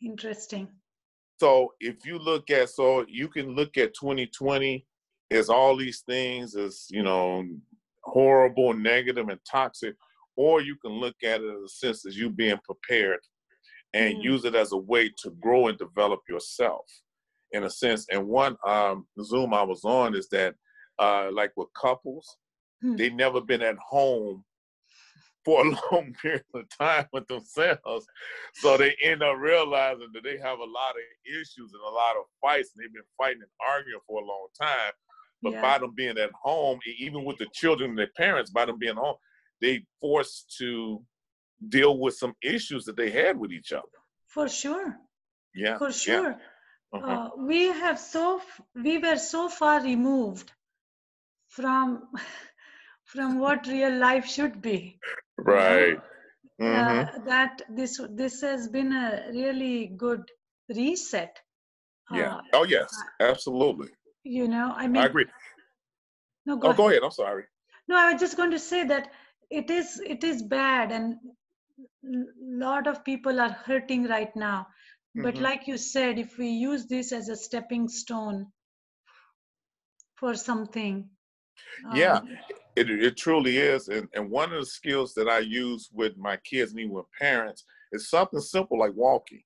Interesting. 0.00 0.68
So 1.40 1.74
if 1.80 2.06
you 2.06 2.18
look 2.18 2.50
at 2.50 2.70
so 2.70 3.04
you 3.08 3.28
can 3.28 3.54
look 3.54 3.76
at 3.76 3.94
2020 3.94 4.86
as 5.30 5.48
all 5.48 5.76
these 5.76 6.00
things 6.00 6.54
as 6.54 6.86
you 6.90 7.02
know 7.02 7.44
horrible, 8.02 8.72
negative, 8.74 9.28
and 9.28 9.40
toxic, 9.50 9.94
or 10.36 10.60
you 10.60 10.76
can 10.76 10.92
look 10.92 11.16
at 11.22 11.40
it 11.40 11.44
in 11.44 11.62
a 11.64 11.68
sense 11.68 12.06
as 12.06 12.16
you 12.16 12.30
being 12.30 12.58
prepared 12.64 13.20
and 13.92 14.16
mm. 14.16 14.24
use 14.24 14.44
it 14.44 14.54
as 14.54 14.72
a 14.72 14.76
way 14.76 15.10
to 15.22 15.30
grow 15.40 15.68
and 15.68 15.78
develop 15.78 16.20
yourself 16.28 16.84
in 17.52 17.64
a 17.64 17.70
sense. 17.70 18.06
And 18.10 18.26
one 18.26 18.56
um, 18.66 19.06
Zoom 19.22 19.54
I 19.54 19.62
was 19.62 19.84
on 19.84 20.14
is 20.14 20.28
that 20.30 20.54
uh, 20.98 21.30
like 21.32 21.52
with 21.56 21.68
couples, 21.80 22.36
mm. 22.84 22.96
they 22.96 23.10
never 23.10 23.40
been 23.40 23.62
at 23.62 23.76
home 23.78 24.44
for 25.44 25.64
a 25.64 25.70
long 25.92 26.14
period 26.20 26.44
of 26.54 26.64
time 26.76 27.06
with 27.12 27.26
themselves. 27.28 28.06
So 28.54 28.76
they 28.76 28.96
end 29.02 29.22
up 29.22 29.36
realizing 29.38 30.08
that 30.12 30.24
they 30.24 30.38
have 30.38 30.58
a 30.58 30.64
lot 30.64 30.94
of 30.96 31.32
issues 31.32 31.72
and 31.72 31.82
a 31.86 31.94
lot 31.94 32.16
of 32.16 32.24
fights, 32.40 32.70
and 32.74 32.84
they've 32.84 32.92
been 32.92 33.02
fighting 33.16 33.42
and 33.42 33.50
arguing 33.68 34.00
for 34.06 34.20
a 34.20 34.26
long 34.26 34.48
time. 34.60 34.92
But 35.42 35.52
yeah. 35.52 35.62
by 35.62 35.78
them 35.78 35.92
being 35.94 36.18
at 36.18 36.30
home, 36.32 36.78
even 36.98 37.24
with 37.24 37.36
the 37.38 37.46
children 37.52 37.90
and 37.90 37.98
their 37.98 38.10
parents, 38.16 38.50
by 38.50 38.64
them 38.64 38.78
being 38.78 38.96
home, 38.96 39.16
they 39.64 39.76
forced 40.00 40.56
to 40.58 41.02
deal 41.76 41.94
with 41.98 42.14
some 42.22 42.34
issues 42.42 42.84
that 42.84 42.96
they 42.96 43.10
had 43.10 43.38
with 43.38 43.52
each 43.58 43.72
other. 43.72 43.98
For 44.34 44.48
sure. 44.48 44.96
Yeah. 45.54 45.78
For 45.78 45.92
sure. 45.92 46.30
Yeah. 46.30 46.96
Uh-huh. 46.96 47.12
Uh, 47.12 47.28
we 47.50 47.60
have 47.82 47.98
so 47.98 48.40
we 48.88 48.98
were 48.98 49.16
so 49.16 49.48
far 49.48 49.82
removed 49.82 50.52
from 51.48 51.86
from 53.12 53.38
what 53.38 53.66
real 53.66 53.96
life 54.02 54.26
should 54.34 54.60
be 54.62 54.98
right 55.38 55.96
uh, 56.60 56.64
mm-hmm. 56.64 56.98
uh, 57.00 57.24
that 57.30 57.62
this 57.78 58.00
this 58.20 58.40
has 58.42 58.68
been 58.76 58.92
a 58.92 59.08
really 59.38 59.76
good 60.04 60.22
reset 60.78 61.40
yeah 62.12 62.36
uh, 62.36 62.60
oh 62.60 62.64
yes 62.76 62.94
absolutely 63.32 63.90
you 64.22 64.46
know 64.54 64.72
i 64.76 64.86
mean 64.86 65.02
i 65.02 65.06
agree 65.06 65.26
no 66.46 66.56
go, 66.56 66.68
oh, 66.68 66.70
ahead. 66.70 66.76
go 66.76 66.88
ahead 66.88 67.02
i'm 67.02 67.10
sorry 67.10 67.44
no 67.88 67.96
i 67.96 68.12
was 68.12 68.20
just 68.20 68.36
going 68.36 68.52
to 68.52 68.64
say 68.70 68.84
that 68.92 69.10
it 69.60 69.70
is 69.70 70.00
it 70.14 70.24
is 70.24 70.42
bad 70.42 70.92
and 70.92 71.14
a 72.04 72.24
lot 72.64 72.86
of 72.86 73.04
people 73.04 73.40
are 73.40 73.56
hurting 73.66 74.04
right 74.04 74.34
now 74.36 74.60
mm-hmm. 74.60 75.22
but 75.22 75.38
like 75.38 75.66
you 75.66 75.76
said 75.76 76.18
if 76.18 76.36
we 76.38 76.48
use 76.48 76.86
this 76.86 77.12
as 77.12 77.28
a 77.28 77.36
stepping 77.36 77.88
stone 77.88 78.46
for 80.16 80.34
something 80.34 81.08
yeah 81.94 82.18
um, 82.18 82.28
it, 82.76 82.90
it 82.90 83.16
truly 83.16 83.58
is. 83.58 83.88
And, 83.88 84.08
and 84.14 84.30
one 84.30 84.52
of 84.52 84.60
the 84.60 84.66
skills 84.66 85.14
that 85.14 85.28
I 85.28 85.40
use 85.40 85.90
with 85.92 86.16
my 86.16 86.36
kids 86.38 86.72
and 86.72 86.80
even 86.80 86.92
with 86.92 87.06
parents 87.18 87.64
is 87.92 88.10
something 88.10 88.40
simple 88.40 88.78
like 88.78 88.94
walking. 88.94 89.42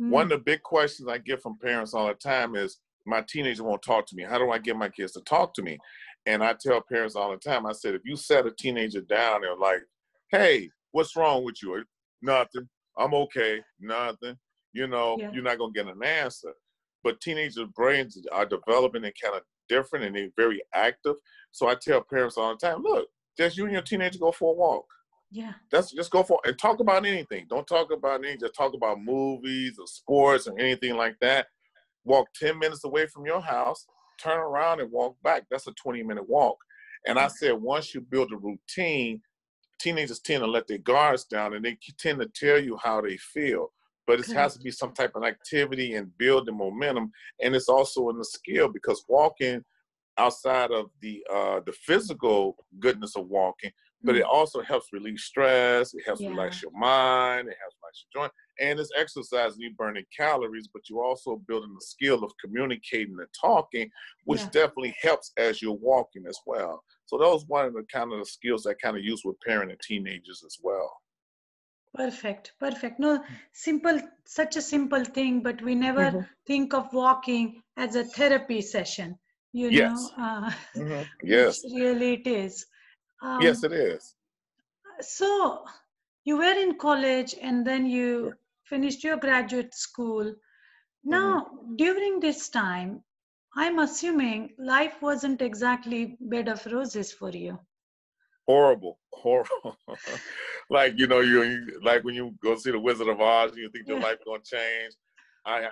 Mm. 0.00 0.10
One 0.10 0.22
of 0.24 0.30
the 0.30 0.38
big 0.38 0.62
questions 0.62 1.08
I 1.08 1.18
get 1.18 1.42
from 1.42 1.58
parents 1.58 1.94
all 1.94 2.08
the 2.08 2.14
time 2.14 2.54
is, 2.54 2.78
my 3.08 3.24
teenager 3.28 3.64
won't 3.64 3.82
talk 3.82 4.06
to 4.06 4.16
me. 4.16 4.22
How 4.22 4.38
do 4.38 4.50
I 4.50 4.58
get 4.58 4.76
my 4.76 4.88
kids 4.88 5.12
to 5.12 5.20
talk 5.22 5.54
to 5.54 5.62
me? 5.62 5.78
And 6.26 6.44
I 6.44 6.54
tell 6.60 6.80
parents 6.80 7.16
all 7.16 7.30
the 7.30 7.38
time, 7.38 7.66
I 7.66 7.72
said, 7.72 7.94
if 7.94 8.02
you 8.04 8.16
set 8.16 8.46
a 8.46 8.50
teenager 8.50 9.00
down 9.00 9.44
and 9.44 9.58
like, 9.58 9.80
hey, 10.30 10.68
what's 10.92 11.16
wrong 11.16 11.44
with 11.44 11.62
you? 11.62 11.84
Nothing. 12.20 12.68
I'm 12.98 13.14
okay. 13.14 13.60
Nothing. 13.80 14.36
You 14.72 14.86
know, 14.86 15.16
yeah. 15.18 15.30
you're 15.32 15.42
not 15.42 15.58
gonna 15.58 15.72
get 15.72 15.86
an 15.86 16.02
answer. 16.02 16.52
But 17.02 17.20
teenagers' 17.20 17.68
brains 17.74 18.20
are 18.32 18.44
developing 18.44 19.04
and 19.04 19.14
kind 19.22 19.36
of 19.36 19.42
different 19.68 20.04
and 20.04 20.16
they're 20.16 20.28
very 20.36 20.60
active. 20.74 21.16
So 21.52 21.68
I 21.68 21.74
tell 21.74 22.02
parents 22.02 22.36
all 22.36 22.50
the 22.50 22.66
time, 22.66 22.82
look, 22.82 23.08
just 23.38 23.56
you 23.56 23.64
and 23.64 23.72
your 23.72 23.82
teenager 23.82 24.18
go 24.18 24.32
for 24.32 24.52
a 24.52 24.56
walk. 24.56 24.84
Yeah. 25.30 25.52
That's 25.70 25.92
just 25.92 26.10
go 26.10 26.22
for 26.22 26.40
and 26.44 26.58
talk 26.58 26.80
about 26.80 27.06
anything. 27.06 27.46
Don't 27.48 27.66
talk 27.66 27.92
about 27.92 28.20
anything. 28.20 28.40
Just 28.40 28.54
talk 28.54 28.74
about 28.74 29.02
movies 29.02 29.76
or 29.78 29.86
sports 29.86 30.46
or 30.46 30.58
anything 30.58 30.96
like 30.96 31.16
that. 31.20 31.46
Walk 32.04 32.28
10 32.34 32.58
minutes 32.58 32.84
away 32.84 33.06
from 33.06 33.26
your 33.26 33.40
house, 33.40 33.86
turn 34.20 34.38
around 34.38 34.80
and 34.80 34.90
walk 34.90 35.16
back. 35.22 35.44
That's 35.50 35.66
a 35.66 35.72
20 35.72 36.02
minute 36.02 36.28
walk. 36.28 36.56
And 37.06 37.18
I 37.18 37.28
said, 37.28 37.52
once 37.52 37.94
you 37.94 38.00
build 38.00 38.32
a 38.32 38.36
routine, 38.36 39.22
teenagers 39.78 40.20
tend 40.20 40.42
to 40.42 40.46
let 40.46 40.66
their 40.66 40.78
guards 40.78 41.24
down 41.24 41.54
and 41.54 41.64
they 41.64 41.78
tend 41.98 42.20
to 42.20 42.28
tell 42.28 42.58
you 42.58 42.76
how 42.82 43.00
they 43.00 43.16
feel. 43.16 43.72
But 44.06 44.20
it 44.20 44.26
has 44.32 44.54
to 44.54 44.60
be 44.60 44.70
some 44.70 44.92
type 44.92 45.12
of 45.14 45.24
activity 45.24 45.94
and 45.94 46.16
building 46.16 46.56
momentum. 46.56 47.12
And 47.42 47.54
it's 47.54 47.68
also 47.68 48.08
in 48.08 48.16
the 48.16 48.24
skill 48.24 48.68
because 48.68 49.04
walking 49.08 49.62
outside 50.16 50.70
of 50.70 50.90
the 51.00 51.24
uh, 51.32 51.60
the 51.64 51.72
physical 51.72 52.56
goodness 52.80 53.16
of 53.16 53.28
walking, 53.28 53.70
but 54.02 54.16
it 54.16 54.22
also 54.22 54.62
helps 54.62 54.88
relieve 54.92 55.18
stress. 55.18 55.92
It 55.94 56.04
helps 56.06 56.20
yeah. 56.20 56.28
relax 56.28 56.62
your 56.62 56.72
mind. 56.72 57.48
It 57.48 57.56
helps 57.60 57.76
relax 57.82 58.04
your 58.04 58.22
joint, 58.22 58.32
and 58.60 58.78
it's 58.78 58.90
exercise 58.96 59.54
and 59.54 59.62
you 59.62 59.72
burning 59.74 60.04
calories, 60.16 60.68
but 60.72 60.88
you 60.88 61.00
also 61.00 61.42
building 61.48 61.74
the 61.74 61.84
skill 61.84 62.22
of 62.22 62.32
communicating 62.42 63.16
and 63.18 63.28
talking, 63.40 63.90
which 64.24 64.40
yeah. 64.40 64.50
definitely 64.52 64.94
helps 65.00 65.32
as 65.36 65.60
you're 65.60 65.72
walking 65.72 66.24
as 66.28 66.38
well. 66.46 66.82
So 67.06 67.18
those 67.18 67.44
one 67.46 67.66
of 67.66 67.74
the 67.74 67.84
kind 67.92 68.12
of 68.12 68.20
the 68.20 68.26
skills 68.26 68.66
I 68.66 68.74
kind 68.74 68.96
of 68.96 69.04
use 69.04 69.22
with 69.24 69.40
parent 69.40 69.70
and 69.70 69.80
teenagers 69.80 70.42
as 70.46 70.58
well. 70.62 70.92
Perfect, 71.94 72.52
perfect. 72.60 73.00
No, 73.00 73.24
simple, 73.52 73.98
such 74.26 74.56
a 74.56 74.62
simple 74.62 75.04
thing, 75.04 75.42
but 75.42 75.62
we 75.62 75.74
never 75.74 76.10
mm-hmm. 76.10 76.20
think 76.46 76.74
of 76.74 76.92
walking 76.92 77.62
as 77.76 77.96
a 77.96 78.04
therapy 78.04 78.60
session 78.60 79.18
you 79.52 79.70
yes. 79.70 80.10
know 80.16 80.24
uh, 80.24 80.50
mm-hmm. 80.76 81.02
yes 81.24 81.60
really 81.74 82.14
it 82.14 82.26
is 82.26 82.66
um, 83.22 83.40
yes 83.40 83.62
it 83.64 83.72
is 83.72 84.14
so 85.00 85.64
you 86.24 86.36
were 86.36 86.58
in 86.66 86.76
college 86.76 87.34
and 87.40 87.66
then 87.66 87.86
you 87.86 88.32
finished 88.64 89.04
your 89.04 89.16
graduate 89.16 89.74
school 89.74 90.34
now 91.04 91.40
mm-hmm. 91.40 91.76
during 91.76 92.20
this 92.20 92.48
time 92.48 93.02
i'm 93.56 93.78
assuming 93.78 94.50
life 94.58 95.00
wasn't 95.00 95.40
exactly 95.40 96.16
bed 96.20 96.48
of 96.48 96.64
roses 96.66 97.12
for 97.12 97.30
you 97.30 97.58
horrible 98.46 98.98
horrible 99.12 99.76
like 100.70 100.98
you 100.98 101.06
know 101.06 101.20
you 101.20 101.78
like 101.82 102.02
when 102.04 102.14
you 102.14 102.34
go 102.42 102.56
see 102.56 102.70
the 102.70 102.78
wizard 102.78 103.08
of 103.08 103.20
oz 103.20 103.56
you 103.56 103.70
think 103.70 103.86
your 103.86 104.00
life 104.00 104.18
gonna 104.26 104.42
change 104.44 104.94
i 105.46 105.68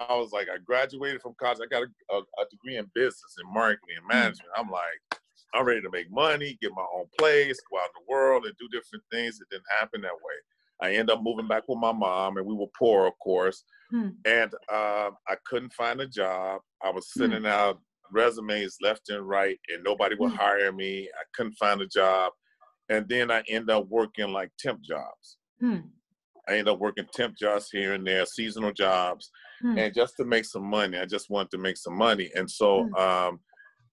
I 0.00 0.14
was 0.14 0.32
like, 0.32 0.48
I 0.48 0.58
graduated 0.58 1.20
from 1.20 1.34
college. 1.38 1.58
I 1.62 1.66
got 1.66 1.82
a, 1.82 2.14
a, 2.14 2.18
a 2.20 2.44
degree 2.50 2.76
in 2.76 2.90
business 2.94 3.36
and 3.38 3.52
marketing 3.52 3.96
and 3.96 4.04
hmm. 4.04 4.18
management. 4.18 4.50
I'm 4.56 4.70
like, 4.70 5.20
I'm 5.54 5.64
ready 5.64 5.82
to 5.82 5.90
make 5.90 6.10
money, 6.10 6.58
get 6.60 6.72
my 6.74 6.86
own 6.96 7.06
place, 7.18 7.58
go 7.70 7.78
out 7.78 7.86
in 7.86 8.02
the 8.04 8.12
world 8.12 8.44
and 8.44 8.54
do 8.58 8.68
different 8.68 9.04
things. 9.10 9.38
It 9.40 9.48
didn't 9.50 9.64
happen 9.78 10.00
that 10.02 10.12
way. 10.12 10.34
I 10.80 10.96
end 10.96 11.10
up 11.10 11.22
moving 11.22 11.46
back 11.46 11.64
with 11.68 11.78
my 11.78 11.92
mom, 11.92 12.38
and 12.38 12.46
we 12.46 12.54
were 12.54 12.66
poor, 12.76 13.06
of 13.06 13.12
course. 13.22 13.64
Hmm. 13.90 14.08
And 14.24 14.52
uh, 14.72 15.10
I 15.28 15.36
couldn't 15.46 15.72
find 15.74 16.00
a 16.00 16.08
job. 16.08 16.60
I 16.82 16.90
was 16.90 17.08
hmm. 17.14 17.20
sending 17.20 17.42
hmm. 17.42 17.46
out 17.46 17.80
resumes 18.10 18.76
left 18.82 19.08
and 19.08 19.26
right, 19.26 19.58
and 19.72 19.84
nobody 19.84 20.16
would 20.16 20.30
hmm. 20.30 20.36
hire 20.36 20.72
me. 20.72 21.08
I 21.14 21.24
couldn't 21.34 21.54
find 21.54 21.80
a 21.80 21.86
job. 21.86 22.32
And 22.88 23.08
then 23.08 23.30
I 23.30 23.42
end 23.48 23.70
up 23.70 23.86
working 23.88 24.32
like 24.32 24.50
temp 24.58 24.80
jobs. 24.82 25.38
Hmm. 25.60 25.78
I 26.48 26.58
end 26.58 26.68
up 26.68 26.80
working 26.80 27.06
temp 27.12 27.36
jobs 27.38 27.68
here 27.70 27.94
and 27.94 28.06
there, 28.06 28.26
seasonal 28.26 28.72
jobs 28.72 29.30
mm. 29.62 29.78
and 29.78 29.94
just 29.94 30.16
to 30.16 30.24
make 30.24 30.44
some 30.44 30.64
money. 30.64 30.98
I 30.98 31.04
just 31.04 31.30
wanted 31.30 31.50
to 31.52 31.58
make 31.58 31.76
some 31.76 31.96
money, 31.96 32.30
and 32.34 32.50
so 32.50 32.92
um, 32.96 33.40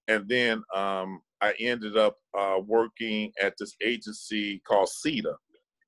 and 0.08 0.28
then 0.28 0.64
um, 0.76 1.22
I 1.42 1.54
ended 1.60 1.98
up 1.98 2.18
uh, 2.38 2.60
working 2.66 3.32
at 3.42 3.54
this 3.58 3.76
agency 3.82 4.62
called 4.68 4.90
CEDA. 4.90 5.36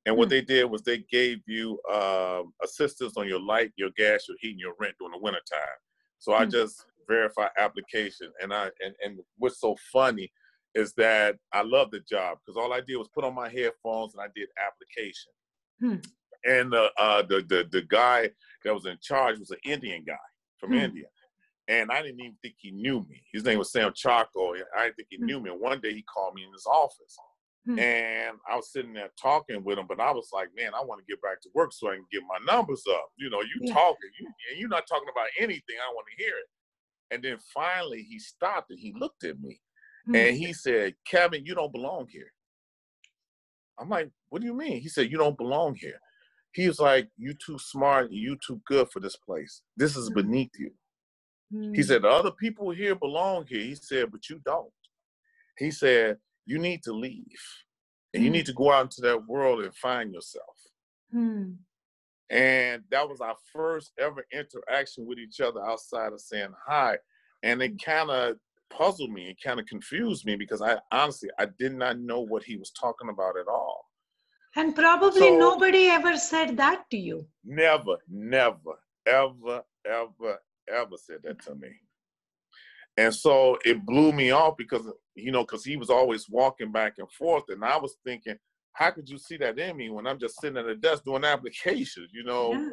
And 0.05 0.17
what 0.17 0.27
mm. 0.27 0.31
they 0.31 0.41
did 0.41 0.65
was 0.65 0.81
they 0.81 1.05
gave 1.11 1.39
you 1.45 1.79
uh, 1.91 2.41
assistance 2.63 3.13
on 3.17 3.27
your 3.27 3.41
light, 3.41 3.71
your 3.75 3.91
gas, 3.97 4.25
your 4.27 4.37
heat, 4.39 4.51
and 4.51 4.59
your 4.59 4.73
rent 4.79 4.95
during 4.99 5.11
the 5.11 5.19
wintertime. 5.19 5.77
So 6.19 6.33
I 6.33 6.45
hmm. 6.45 6.51
just 6.51 6.85
verify 7.07 7.47
application. 7.57 8.31
And 8.41 8.53
I 8.53 8.69
and, 8.83 8.95
and 9.03 9.19
what's 9.37 9.59
so 9.59 9.75
funny 9.91 10.31
is 10.75 10.93
that 10.93 11.35
I 11.51 11.63
love 11.63 11.91
the 11.91 11.99
job 12.01 12.37
because 12.45 12.57
all 12.61 12.73
I 12.73 12.81
did 12.81 12.97
was 12.97 13.09
put 13.13 13.23
on 13.23 13.35
my 13.35 13.49
headphones 13.49 14.13
and 14.13 14.21
I 14.21 14.27
did 14.35 14.47
application. 14.65 15.31
Hmm. 15.79 15.95
And 16.45 16.73
uh, 16.73 16.89
uh, 16.97 17.23
the 17.23 17.43
the 17.47 17.67
the 17.71 17.81
guy 17.83 18.29
that 18.63 18.73
was 18.73 18.85
in 18.85 18.97
charge 19.01 19.39
was 19.39 19.51
an 19.51 19.57
Indian 19.65 20.03
guy 20.05 20.13
from 20.59 20.71
Hmm. 20.71 20.77
India, 20.77 21.05
and 21.71 21.89
I 21.91 22.01
didn't 22.01 22.19
even 22.19 22.37
think 22.41 22.55
he 22.57 22.71
knew 22.71 22.99
me. 23.09 23.23
His 23.31 23.43
name 23.45 23.57
was 23.57 23.71
Sam 23.71 23.93
Chaco. 23.95 24.53
and 24.53 24.65
I 24.77 24.83
didn't 24.85 24.97
think 24.97 25.07
he 25.09 25.17
Hmm. 25.17 25.25
knew 25.25 25.39
me. 25.39 25.49
And 25.51 25.59
one 25.61 25.79
day 25.79 25.93
he 25.93 26.01
called 26.03 26.35
me 26.35 26.43
in 26.43 26.51
his 26.51 26.65
office, 26.65 27.17
Hmm. 27.65 27.79
and 27.79 28.37
I 28.49 28.55
was 28.57 28.71
sitting 28.71 28.93
there 28.93 29.09
talking 29.21 29.63
with 29.63 29.77
him. 29.79 29.87
But 29.87 29.99
I 30.01 30.11
was 30.11 30.29
like, 30.33 30.49
man, 30.55 30.73
I 30.73 30.81
want 30.83 30.99
to 30.99 31.05
get 31.11 31.21
back 31.21 31.39
to 31.41 31.49
work 31.53 31.71
so 31.71 31.89
I 31.89 31.95
can 31.95 32.05
get 32.11 32.23
my 32.27 32.39
numbers 32.51 32.83
up. 32.89 33.09
You 33.15 33.29
know, 33.29 33.41
you 33.41 33.55
Yeah. 33.61 33.73
talking, 33.73 34.09
you 34.19 34.27
and 34.49 34.59
you're 34.59 34.69
not 34.69 34.85
talking 34.87 35.09
about 35.09 35.29
anything. 35.39 35.77
I 35.79 35.93
want 35.93 36.07
to 36.09 36.23
hear 36.23 36.35
it. 36.37 36.49
And 37.11 37.23
then 37.23 37.37
finally 37.53 38.03
he 38.03 38.19
stopped 38.19 38.69
and 38.71 38.79
he 38.79 38.93
looked 38.93 39.23
at 39.23 39.39
me 39.39 39.61
Hmm. 40.05 40.15
and 40.15 40.35
he 40.37 40.53
said, 40.53 40.95
Kevin, 41.05 41.45
you 41.45 41.55
don't 41.55 41.71
belong 41.71 42.07
here. 42.07 42.33
I'm 43.77 43.89
like, 43.89 44.09
what 44.29 44.41
do 44.41 44.47
you 44.47 44.53
mean? 44.53 44.81
He 44.81 44.89
said, 44.89 45.09
you 45.11 45.17
don't 45.17 45.37
belong 45.37 45.75
here. 45.75 45.99
He 46.53 46.67
was 46.67 46.79
like, 46.79 47.09
you 47.17 47.33
too 47.33 47.57
smart, 47.57 48.11
you 48.11 48.37
too 48.45 48.61
good 48.65 48.89
for 48.91 48.99
this 48.99 49.15
place. 49.15 49.61
This 49.77 49.95
is 49.95 50.09
Mhm. 50.09 50.15
beneath 50.15 50.51
you. 50.59 50.73
Hmm. 51.51 51.73
He 51.73 51.83
said, 51.83 52.01
the 52.03 52.09
other 52.09 52.31
people 52.31 52.69
here 52.71 52.95
belong 52.95 53.45
here. 53.47 53.61
He 53.61 53.75
said, 53.75 54.11
but 54.11 54.29
you 54.29 54.39
don't. 54.45 54.71
He 55.57 55.69
said, 55.71 56.17
you 56.45 56.57
need 56.59 56.81
to 56.83 56.93
leave. 56.93 57.25
And 58.13 58.23
you 58.23 58.29
Mm. 58.29 58.33
need 58.33 58.45
to 58.47 58.53
go 58.53 58.71
out 58.71 58.83
into 58.83 59.01
that 59.01 59.25
world 59.27 59.61
and 59.63 59.73
find 59.75 60.13
yourself. 60.13 60.55
Hmm. 61.11 61.53
And 62.29 62.83
that 62.91 63.07
was 63.09 63.19
our 63.21 63.35
first 63.53 63.91
ever 63.99 64.25
interaction 64.31 65.05
with 65.05 65.19
each 65.19 65.41
other 65.41 65.63
outside 65.65 66.13
of 66.13 66.21
saying 66.21 66.53
hi. 66.65 66.97
And 67.43 67.61
it 67.61 67.81
kind 67.83 68.09
of 68.09 68.37
puzzled 68.69 69.11
me. 69.11 69.29
It 69.29 69.37
kind 69.43 69.59
of 69.59 69.65
confused 69.65 70.25
me 70.25 70.35
because 70.37 70.61
I 70.61 70.79
honestly, 70.91 71.29
I 71.37 71.47
did 71.59 71.73
not 71.73 71.99
know 71.99 72.21
what 72.21 72.43
he 72.43 72.55
was 72.57 72.71
talking 72.71 73.09
about 73.09 73.37
at 73.37 73.47
all. 73.47 73.85
And 74.55 74.75
probably 74.75 75.19
So- 75.19 75.37
nobody 75.37 75.87
ever 75.87 76.17
said 76.17 76.57
that 76.57 76.89
to 76.91 76.97
you. 76.97 77.27
Never, 77.43 77.97
never, 78.09 78.79
ever, 79.05 79.63
ever, 79.85 80.39
ever 80.71 80.97
said 80.97 81.17
that 81.23 81.41
to 81.43 81.55
me. 81.55 81.69
And 82.97 83.13
so 83.13 83.57
it 83.63 83.85
blew 83.85 84.11
me 84.11 84.31
off 84.31 84.57
because, 84.57 84.85
you 85.15 85.31
know, 85.31 85.43
because 85.43 85.63
he 85.63 85.77
was 85.77 85.89
always 85.89 86.27
walking 86.29 86.71
back 86.71 86.95
and 86.97 87.09
forth. 87.11 87.45
And 87.49 87.63
I 87.63 87.77
was 87.77 87.95
thinking, 88.05 88.35
how 88.73 88.91
could 88.91 89.07
you 89.09 89.17
see 89.17 89.37
that 89.37 89.57
in 89.59 89.77
me 89.77 89.89
when 89.89 90.07
I'm 90.07 90.19
just 90.19 90.39
sitting 90.41 90.57
at 90.57 90.65
a 90.65 90.75
desk 90.75 91.03
doing 91.05 91.23
applications, 91.23 92.11
you 92.13 92.23
know? 92.23 92.51
Yeah. 92.53 92.69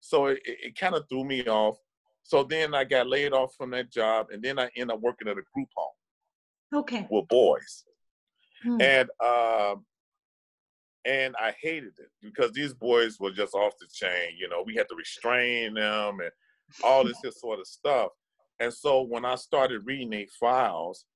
so 0.00 0.26
it, 0.26 0.40
it, 0.44 0.58
it 0.62 0.78
kind 0.78 0.94
of 0.94 1.08
threw 1.08 1.24
me 1.24 1.44
off. 1.46 1.78
So 2.22 2.42
then 2.42 2.74
I 2.74 2.84
got 2.84 3.06
laid 3.06 3.32
off 3.32 3.54
from 3.56 3.70
that 3.70 3.90
job, 3.92 4.26
and 4.30 4.42
then 4.42 4.58
I 4.58 4.68
ended 4.76 4.94
up 4.96 5.00
working 5.00 5.28
at 5.28 5.38
a 5.38 5.42
group 5.54 5.68
home 5.76 6.80
Okay. 6.80 7.06
with 7.08 7.28
boys, 7.28 7.84
Hmm. 8.62 8.80
and 8.80 9.08
um, 9.24 9.86
and 11.04 11.36
I 11.38 11.54
hated 11.62 11.92
it 11.98 12.10
because 12.20 12.50
these 12.50 12.74
boys 12.74 13.20
were 13.20 13.30
just 13.30 13.54
off 13.54 13.74
the 13.78 13.86
chain. 13.92 14.36
You 14.36 14.48
know, 14.48 14.64
we 14.66 14.74
had 14.74 14.88
to 14.88 14.96
restrain 14.96 15.74
them 15.74 16.18
and 16.20 16.30
all 16.82 17.04
this 17.04 17.22
sort 17.40 17.60
of 17.60 17.66
stuff. 17.66 18.12
And 18.60 18.72
so 18.72 19.02
when 19.02 19.24
I 19.24 19.34
started 19.36 19.86
reading 19.86 20.10
their 20.10 20.26
files, 20.40 21.06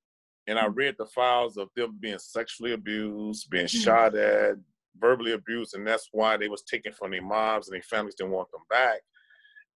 and 0.46 0.58
I 0.58 0.66
read 0.66 0.96
the 0.98 1.06
files 1.06 1.56
of 1.56 1.70
them 1.76 1.98
being 2.00 2.18
sexually 2.18 2.72
abused, 2.72 3.50
being 3.50 3.66
Mhm. 3.72 3.96
shot 3.96 4.14
at, 4.16 4.56
verbally 4.96 5.32
abused, 5.32 5.74
and 5.74 5.86
that's 5.86 6.08
why 6.12 6.36
they 6.36 6.48
was 6.48 6.62
taken 6.64 6.92
from 6.92 7.12
their 7.12 7.22
moms 7.22 7.68
and 7.68 7.74
their 7.74 7.82
families 7.82 8.16
didn't 8.16 8.32
want 8.32 8.50
them 8.52 8.62
back. 8.70 9.02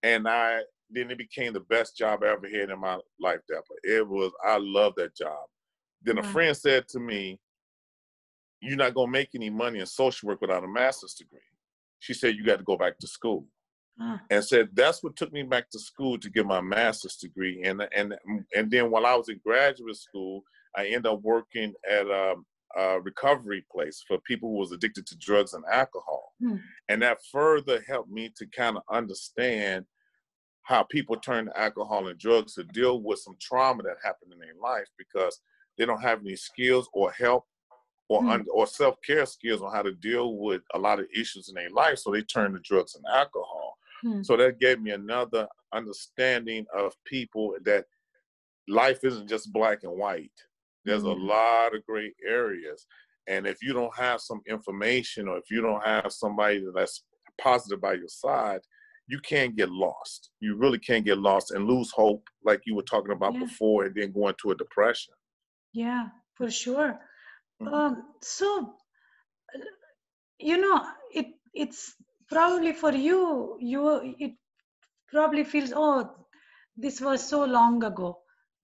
And 0.03 0.29
I 0.29 0.65
then 0.91 1.11
it 1.11 1.19
became 1.19 1.53
the 1.55 1.61
best 1.61 1.97
job 1.97 2.23
I 2.23 2.29
ever 2.29 2.49
had 2.49 2.71
in 2.71 2.81
my 2.81 3.01
life. 3.21 3.41
That 3.49 3.65
it 3.85 4.07
was 4.09 4.33
I 4.45 4.59
love 4.59 4.95
that 4.97 5.17
job. 5.17 5.49
Then 6.03 6.19
a 6.19 6.23
Wow. 6.23 6.25
friend 6.25 6.57
said 6.57 6.89
to 6.89 7.01
me, 7.01 7.41
"You're 8.61 8.77
not 8.77 8.95
gonna 8.95 9.11
make 9.11 9.35
any 9.35 9.51
money 9.51 9.79
in 9.81 9.87
social 9.87 10.29
work 10.29 10.41
without 10.41 10.65
a 10.65 10.69
master's 10.69 11.15
degree." 11.15 11.41
She 11.99 12.15
said, 12.15 12.37
"You 12.37 12.45
got 12.45 12.59
to 12.59 12.65
go 12.65 12.77
back 12.77 12.99
to 12.99 13.07
school." 13.07 13.49
Ah, 14.01 14.21
and 14.31 14.45
said 14.45 14.71
that's 14.75 15.03
what 15.03 15.15
took 15.17 15.33
me 15.33 15.43
back 15.45 15.71
to 15.71 15.79
school 15.79 16.19
to 16.19 16.29
get 16.31 16.47
my 16.47 16.61
master's 16.61 17.17
degree 17.17 17.63
and 17.65 17.81
and 17.95 18.17
and 18.57 18.71
then 18.71 18.91
while 18.91 19.07
I 19.07 19.15
was 19.15 19.29
in 19.29 19.41
graduate 19.45 19.97
school 19.97 20.43
I 20.77 20.87
ended 20.87 21.07
up 21.07 21.23
working 21.23 21.75
at 21.89 22.07
a, 22.07 22.35
a 22.77 23.01
recovery 23.01 23.65
place 23.71 24.03
for 24.07 24.19
people 24.21 24.49
who 24.51 24.59
was 24.59 24.73
addicted 24.73 25.07
to 25.07 25.17
drugs 25.19 25.55
and 25.55 25.65
alcohol 25.71 26.33
Hmm. 26.41 26.57
and 26.89 27.03
that 27.03 27.19
further 27.31 27.83
helped 27.87 28.11
me 28.11 28.31
to 28.37 28.47
kind 28.47 28.77
of 28.77 28.83
understand 28.91 29.87
how 30.63 30.83
people 30.83 31.17
turn 31.17 31.47
to 31.47 31.59
alcohol 31.61 32.09
and 32.09 32.19
drugs 32.19 32.55
to 32.55 32.65
deal 32.65 33.01
with 33.03 33.19
some 33.21 33.37
trauma 33.41 33.83
that 33.85 33.97
happened 34.03 34.33
in 34.33 34.39
their 34.41 34.55
life 34.61 34.89
because 34.99 35.41
they 35.79 35.85
don't 35.87 36.01
have 36.03 36.21
any 36.21 36.37
skills 36.37 36.89
or 36.93 37.13
help 37.13 37.45
or 38.09 38.23
Hmm. 38.23 38.31
un- 38.31 38.47
or 38.53 38.67
self 38.67 38.97
care 39.07 39.27
skills 39.27 39.63
on 39.63 39.73
how 39.73 39.83
to 39.83 39.93
deal 39.95 40.37
with 40.39 40.63
a 40.75 40.79
lot 40.79 41.01
of 41.01 41.07
issues 41.15 41.49
in 41.49 41.55
their 41.55 41.71
life, 41.71 41.99
so 41.99 42.11
they 42.11 42.23
turn 42.23 42.53
to 42.53 42.61
drugs 42.61 42.95
and 42.97 43.05
alcohol. 43.07 43.64
Hmm. 44.05 44.23
So 44.23 44.37
that 44.37 44.61
gave 44.61 44.81
me 44.81 44.93
another 44.93 45.49
understanding 45.73 46.67
of 46.75 46.95
people 47.05 47.57
that 47.65 47.87
life 48.69 49.05
isn't 49.05 49.29
just 49.29 49.53
black 49.53 49.85
and 49.85 49.93
white. 49.99 50.33
There's 50.85 51.05
a 51.05 51.11
Mhm. 51.11 51.13
lot 51.13 51.75
of 51.75 51.85
gray 51.87 52.15
areas, 52.27 52.87
and 53.27 53.47
if 53.47 53.63
you 53.63 53.73
don't 53.73 53.97
have 53.97 54.21
some 54.21 54.43
information 54.47 55.29
or 55.29 55.39
if 55.39 55.51
you 55.51 55.63
don't 55.63 55.85
have 55.85 56.13
somebody 56.13 56.65
that's 56.75 57.05
positive 57.41 57.81
by 57.81 57.95
your 57.95 58.09
side, 58.09 58.61
you 59.07 59.19
can't 59.21 59.57
get 59.57 59.71
lost. 59.71 60.31
You 60.41 60.57
really 60.57 60.79
can't 60.79 61.05
get 61.05 61.19
lost 61.19 61.51
and 61.53 61.67
lose 61.67 61.91
hope, 61.93 62.29
like 62.45 62.63
you 62.67 62.75
were 62.75 62.83
talking 62.83 63.13
about 63.13 63.35
Yeah. 63.35 63.41
before, 63.41 63.85
and 63.87 63.95
then 63.95 64.13
go 64.13 64.29
into 64.29 64.51
a 64.51 64.57
depression. 64.57 65.15
yeah, 65.73 66.09
for 66.37 66.51
sure. 66.51 66.99
Mhm. 67.61 67.73
Um, 67.73 68.15
so, 68.23 68.77
uh, 69.55 69.59
you 70.39 70.59
know, 70.59 70.87
it 71.13 71.27
it's 71.55 71.97
probably 72.29 72.73
for 72.73 72.93
you. 72.93 73.57
You 73.61 74.15
it 74.19 74.33
probably 75.09 75.45
feels 75.45 75.73
oh, 75.75 76.11
this 76.77 77.01
was 77.01 77.27
so 77.29 77.45
long 77.45 77.83
ago, 77.85 78.19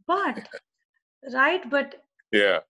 but 0.07 0.49
right, 1.35 1.69
but 1.71 1.95
Yeah. 2.33 2.61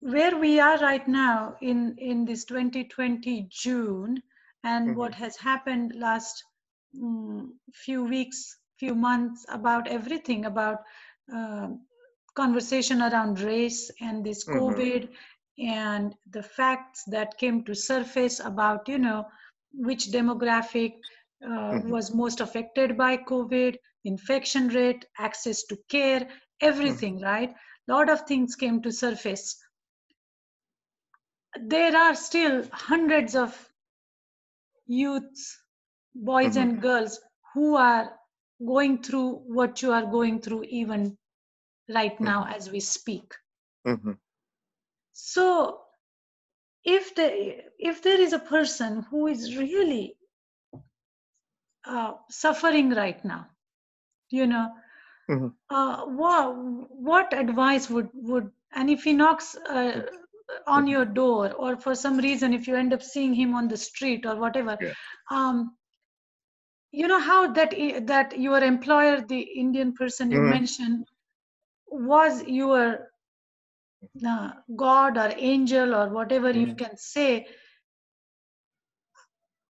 where 0.00 0.36
we 0.36 0.58
are 0.60 0.78
right 0.78 1.06
now 1.08 1.56
in 1.60 1.96
in 1.98 2.24
this 2.24 2.44
2020 2.44 3.46
June 3.50 4.22
and 4.64 4.94
Mhm. 4.94 4.96
what 4.96 5.14
has 5.14 5.36
happened 5.36 5.92
last 5.96 6.42
mm, 6.96 7.48
few 7.72 8.04
weeks, 8.04 8.56
few 8.78 8.94
months 8.94 9.44
about 9.48 9.86
everything 9.88 10.44
about 10.46 10.78
um 11.32 11.80
conversation 12.36 13.02
around 13.02 13.40
race 13.40 13.90
and 14.00 14.24
this 14.24 14.44
Mhm. 14.46 14.56
COVID 14.56 15.08
and 15.58 16.14
the 16.30 16.42
facts 16.42 17.04
that 17.06 17.38
came 17.38 17.62
to 17.64 17.74
surface 17.74 18.40
about 18.40 18.88
you 18.88 18.98
know 18.98 19.24
which 19.72 20.06
demographic 20.12 20.94
uh, 21.44 21.76
Mhm. 21.76 21.94
was 21.94 22.14
most 22.14 22.40
affected 22.40 22.96
by 22.96 23.16
COVID, 23.16 23.76
infection 24.04 24.68
rate, 24.68 25.04
access 25.18 25.64
to 25.64 25.76
care, 25.88 26.28
everything, 26.60 27.20
right? 27.20 27.50
a 27.88 27.92
lot 27.92 28.08
of 28.10 28.20
things 28.22 28.54
came 28.54 28.82
to 28.82 28.92
surface 28.92 29.56
there 31.60 31.94
are 31.96 32.14
still 32.14 32.66
hundreds 32.72 33.34
of 33.34 33.70
youths 34.88 35.62
boys 36.14 36.56
Mhm. 36.56 36.56
and 36.56 36.80
girls 36.82 37.20
who 37.54 37.76
are 37.76 38.18
going 38.66 39.00
through 39.02 39.34
what 39.46 39.82
you 39.82 39.92
are 39.92 40.06
going 40.06 40.40
through 40.40 40.64
even 40.64 41.16
right 41.88 42.20
now 42.20 42.44
as 42.46 42.70
we 42.70 42.80
speak 42.80 43.32
hmm 43.84 44.12
so 45.12 45.80
if 46.96 47.14
the 47.16 47.26
if 47.90 48.02
there 48.02 48.20
is 48.20 48.32
a 48.32 48.38
person 48.54 49.02
who 49.10 49.26
is 49.28 49.56
really 49.58 50.04
uh, 51.86 52.12
suffering 52.30 52.90
right 52.90 53.24
now 53.24 53.46
you 54.30 54.46
know 54.46 54.68
Mhm. 55.28 55.52
uh, 55.70 56.02
what, 56.06 56.54
what 56.90 57.32
advice 57.32 57.88
would 57.90 58.08
would 58.14 58.50
and 58.74 58.90
if 58.90 59.02
he 59.04 59.12
knocks 59.12 59.56
uh, 59.70 60.02
on 60.66 60.86
Mhm. 60.86 60.88
your 60.88 61.04
door 61.04 61.52
or 61.52 61.76
for 61.76 61.94
some 61.94 62.18
reason 62.18 62.52
if 62.52 62.66
you 62.68 62.76
end 62.76 62.92
up 62.92 63.02
seeing 63.02 63.34
him 63.34 63.54
on 63.54 63.68
the 63.68 63.76
street 63.76 64.24
or 64.26 64.36
whatever 64.36 64.78
Yeah. 64.80 64.94
um, 65.30 65.70
you 66.92 67.06
know 67.08 67.20
how 67.20 67.52
that 67.52 67.72
that 68.06 68.38
your 68.38 68.58
employer 68.62 69.20
the 69.28 69.40
indian 69.62 69.92
person 69.92 70.30
you 70.30 70.42
Mhm. 70.42 70.54
mentioned 70.54 71.06
was 71.88 72.42
your 72.46 73.08
uh, 74.26 74.50
god 74.76 75.16
or 75.16 75.32
angel 75.36 75.94
or 75.94 76.08
whatever 76.10 76.50
you 76.50 76.68
Mhm. 76.68 76.76
can 76.76 76.96
say 76.96 77.46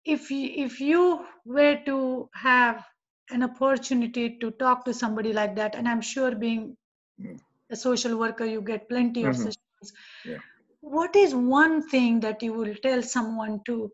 if 0.06 0.32
you, 0.32 0.66
if 0.66 0.80
you 0.82 1.26
were 1.46 1.82
to 1.86 2.30
have 2.34 2.86
an 3.30 3.44
opportunity 3.44 4.38
to 4.40 4.52
talk 4.52 4.86
to 4.86 4.94
somebody 4.94 5.34
like 5.34 5.56
that 5.56 5.76
and 5.76 5.88
i'm 5.88 6.02
sure 6.02 6.34
being 6.36 6.76
Mm. 7.20 7.38
a 7.72 7.76
social 7.78 8.18
worker 8.18 8.46
you 8.46 8.62
get 8.62 8.90
plenty 8.90 9.26
of 9.26 9.36
Mhm. 9.36 9.38
such 9.38 9.56
things 9.56 9.94
Yeah. 10.24 10.40
what 10.82 11.16
is 11.16 11.36
one 11.36 11.88
thing 11.90 12.20
that 12.22 12.44
you 12.44 12.54
will 12.54 12.76
tell 12.76 13.04
someone 13.04 13.62
to 13.66 13.92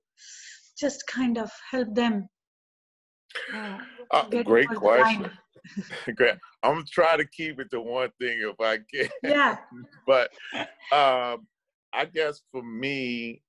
just 0.77 1.07
kind 1.07 1.37
of 1.37 1.51
help 1.71 1.93
them 1.95 2.27
uh, 3.53 3.79
Uh, 4.11 4.29
great 4.43 4.73
question. 4.75 5.31
great. 6.15 6.35
I'm 6.61 6.75
gonna 6.75 6.85
try 6.85 7.17
to 7.17 7.25
keep 7.25 7.59
it 7.59 7.71
to 7.71 7.81
one 7.81 8.09
thing 8.19 8.39
if 8.41 8.59
I 8.59 8.79
can. 8.93 9.09
Yeah. 9.23 9.57
but 10.07 10.29
um, 10.91 11.47
I 11.93 12.05
guess 12.11 12.41
for 12.51 12.63
me, 12.63 13.41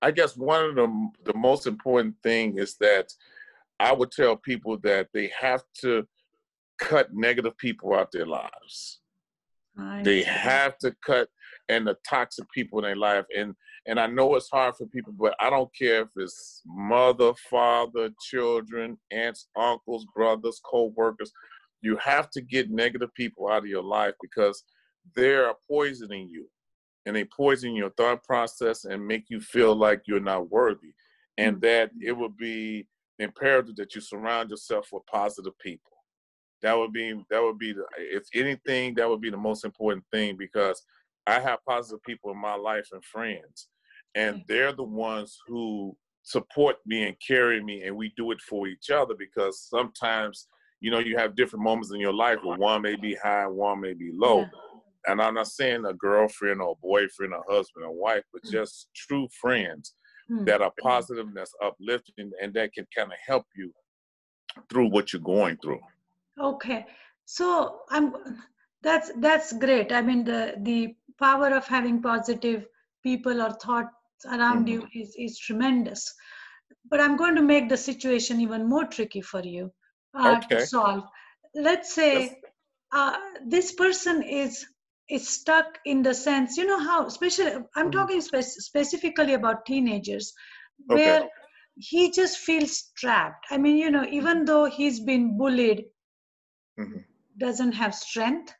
I 0.00 0.10
guess 0.10 0.36
one 0.36 0.64
of 0.64 0.74
the 0.76 1.10
the 1.24 1.34
most 1.34 1.66
important 1.66 2.16
thing 2.22 2.58
is 2.58 2.76
that 2.80 3.12
I 3.80 3.92
would 3.92 4.10
tell 4.10 4.36
people 4.36 4.78
that 4.78 5.08
they 5.14 5.30
have 5.38 5.62
to 5.82 6.06
cut 6.78 7.12
negative 7.12 7.56
people 7.58 7.94
out 7.94 8.12
their 8.12 8.26
lives. 8.26 9.00
I 9.78 10.02
they 10.02 10.22
see. 10.22 10.28
have 10.28 10.78
to 10.78 10.94
cut 11.04 11.28
and 11.68 11.86
the 11.86 11.96
toxic 12.08 12.50
people 12.50 12.78
in 12.78 12.84
their 12.84 12.96
life. 12.96 13.24
And 13.36 13.54
and 13.86 13.98
I 13.98 14.06
know 14.06 14.34
it's 14.34 14.50
hard 14.50 14.76
for 14.76 14.86
people, 14.86 15.12
but 15.18 15.34
I 15.40 15.50
don't 15.50 15.74
care 15.74 16.02
if 16.02 16.08
it's 16.16 16.62
mother, 16.66 17.32
father, 17.50 18.10
children, 18.28 18.98
aunts, 19.10 19.48
uncles, 19.56 20.06
brothers, 20.14 20.60
co-workers. 20.64 21.32
You 21.80 21.96
have 21.96 22.30
to 22.30 22.40
get 22.40 22.70
negative 22.70 23.14
people 23.14 23.48
out 23.48 23.58
of 23.58 23.66
your 23.66 23.82
life 23.82 24.14
because 24.20 24.64
they're 25.14 25.52
poisoning 25.70 26.28
you 26.28 26.48
and 27.06 27.16
they 27.16 27.24
poison 27.24 27.74
your 27.74 27.90
thought 27.90 28.22
process 28.24 28.84
and 28.84 29.06
make 29.06 29.24
you 29.28 29.40
feel 29.40 29.74
like 29.74 30.02
you're 30.06 30.20
not 30.20 30.50
worthy. 30.50 30.92
And 31.38 31.56
mm. 31.56 31.60
that 31.62 31.90
it 32.02 32.12
would 32.12 32.36
be 32.36 32.86
imperative 33.18 33.76
that 33.76 33.94
you 33.94 34.00
surround 34.00 34.50
yourself 34.50 34.88
with 34.92 35.06
positive 35.06 35.58
people. 35.58 35.92
That 36.62 36.76
would 36.76 36.92
be 36.92 37.14
that 37.30 37.42
would 37.42 37.58
be 37.58 37.72
the, 37.72 37.84
if 37.98 38.24
anything 38.34 38.94
that 38.96 39.08
would 39.08 39.20
be 39.20 39.30
the 39.30 39.36
most 39.36 39.64
important 39.64 40.04
thing 40.12 40.36
because 40.36 40.82
I 41.28 41.40
have 41.40 41.58
positive 41.68 42.02
people 42.02 42.30
in 42.30 42.38
my 42.38 42.54
life 42.54 42.88
and 42.92 43.04
friends, 43.04 43.68
and 44.14 44.36
mm. 44.36 44.46
they're 44.48 44.72
the 44.72 44.82
ones 44.82 45.38
who 45.46 45.96
support 46.22 46.76
me 46.86 47.04
and 47.04 47.16
carry 47.26 47.62
me, 47.62 47.82
and 47.82 47.96
we 47.96 48.12
do 48.16 48.30
it 48.32 48.40
for 48.40 48.66
each 48.66 48.90
other 48.90 49.14
because 49.18 49.68
sometimes 49.68 50.48
you 50.80 50.90
know 50.90 50.98
you 50.98 51.16
have 51.16 51.36
different 51.36 51.64
moments 51.64 51.92
in 51.92 52.00
your 52.00 52.14
life 52.14 52.38
where 52.42 52.58
one 52.58 52.82
may 52.82 52.96
be 52.96 53.14
high, 53.14 53.46
one 53.46 53.80
may 53.80 53.94
be 53.94 54.10
low. 54.14 54.40
Yeah 54.40 54.48
and 55.08 55.22
I'm 55.22 55.34
not 55.34 55.48
saying 55.48 55.84
a 55.86 55.94
girlfriend 55.94 56.60
or 56.60 56.72
a 56.72 56.86
boyfriend 56.86 57.32
or 57.32 57.44
husband 57.48 57.84
or 57.84 57.92
wife, 57.92 58.24
but 58.32 58.42
mm. 58.42 58.50
just 58.50 58.88
true 58.94 59.26
friends 59.40 59.94
mm. 60.30 60.44
that 60.46 60.60
are 60.60 60.72
positive, 60.80 61.26
that's 61.34 61.54
uplifting, 61.64 62.30
and 62.42 62.52
that 62.54 62.72
can 62.74 62.86
kind 62.96 63.10
of 63.10 63.18
help 63.26 63.46
you 63.56 63.72
through 64.70 64.90
what 64.90 65.12
you're 65.12 65.22
going 65.22 65.56
through. 65.62 65.80
Okay, 66.40 66.86
so 67.24 67.80
I'm 67.90 68.14
that's 68.82 69.10
that's 69.18 69.52
great. 69.52 69.92
I 69.92 70.02
mean 70.02 70.24
the 70.24 70.54
the 70.62 70.94
power 71.18 71.48
of 71.48 71.66
having 71.66 72.00
positive 72.02 72.66
people 73.02 73.42
or 73.42 73.52
thoughts 73.52 74.24
around 74.26 74.66
mm-hmm. 74.66 74.88
you 74.94 75.02
is 75.02 75.14
is 75.18 75.38
tremendous. 75.38 76.14
But 76.90 77.00
I'm 77.00 77.16
going 77.16 77.34
to 77.36 77.42
make 77.42 77.68
the 77.68 77.76
situation 77.76 78.40
even 78.40 78.68
more 78.68 78.84
tricky 78.86 79.20
for 79.20 79.42
you 79.42 79.72
uh, 80.18 80.36
okay. 80.38 80.56
to 80.56 80.66
solve. 80.66 81.04
Let's 81.54 81.94
say 81.94 82.22
yes. 82.22 82.34
uh, 82.92 83.16
this 83.46 83.72
person 83.72 84.22
is 84.22 84.64
is 85.08 85.26
stuck 85.26 85.78
in 85.86 86.02
the 86.02 86.12
sense 86.12 86.58
you 86.58 86.66
know 86.66 86.78
how 86.78 87.06
especially 87.06 87.46
i'm 87.50 87.62
mm-hmm. 87.64 87.90
talking 87.92 88.20
spe- 88.20 88.60
specifically 88.64 89.32
about 89.32 89.64
teenagers 89.64 90.34
where 90.84 91.20
okay. 91.20 91.28
he 91.76 92.10
just 92.10 92.36
feels 92.36 92.90
trapped 92.94 93.46
i 93.50 93.56
mean 93.56 93.78
you 93.78 93.90
know 93.90 94.04
even 94.10 94.36
mm-hmm. 94.36 94.44
though 94.44 94.66
he's 94.66 95.00
been 95.00 95.38
bullied 95.38 95.86
mm-hmm. 96.78 96.98
doesn't 97.38 97.72
have 97.72 97.94
strength. 97.94 98.54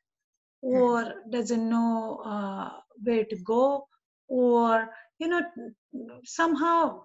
Or 0.61 1.03
mm-hmm. 1.03 1.31
doesn't 1.31 1.69
know 1.69 2.21
uh, 2.25 2.71
where 3.03 3.25
to 3.25 3.37
go 3.45 3.87
or 4.29 4.89
you 5.19 5.29
know 5.29 5.43
somehow 6.25 7.01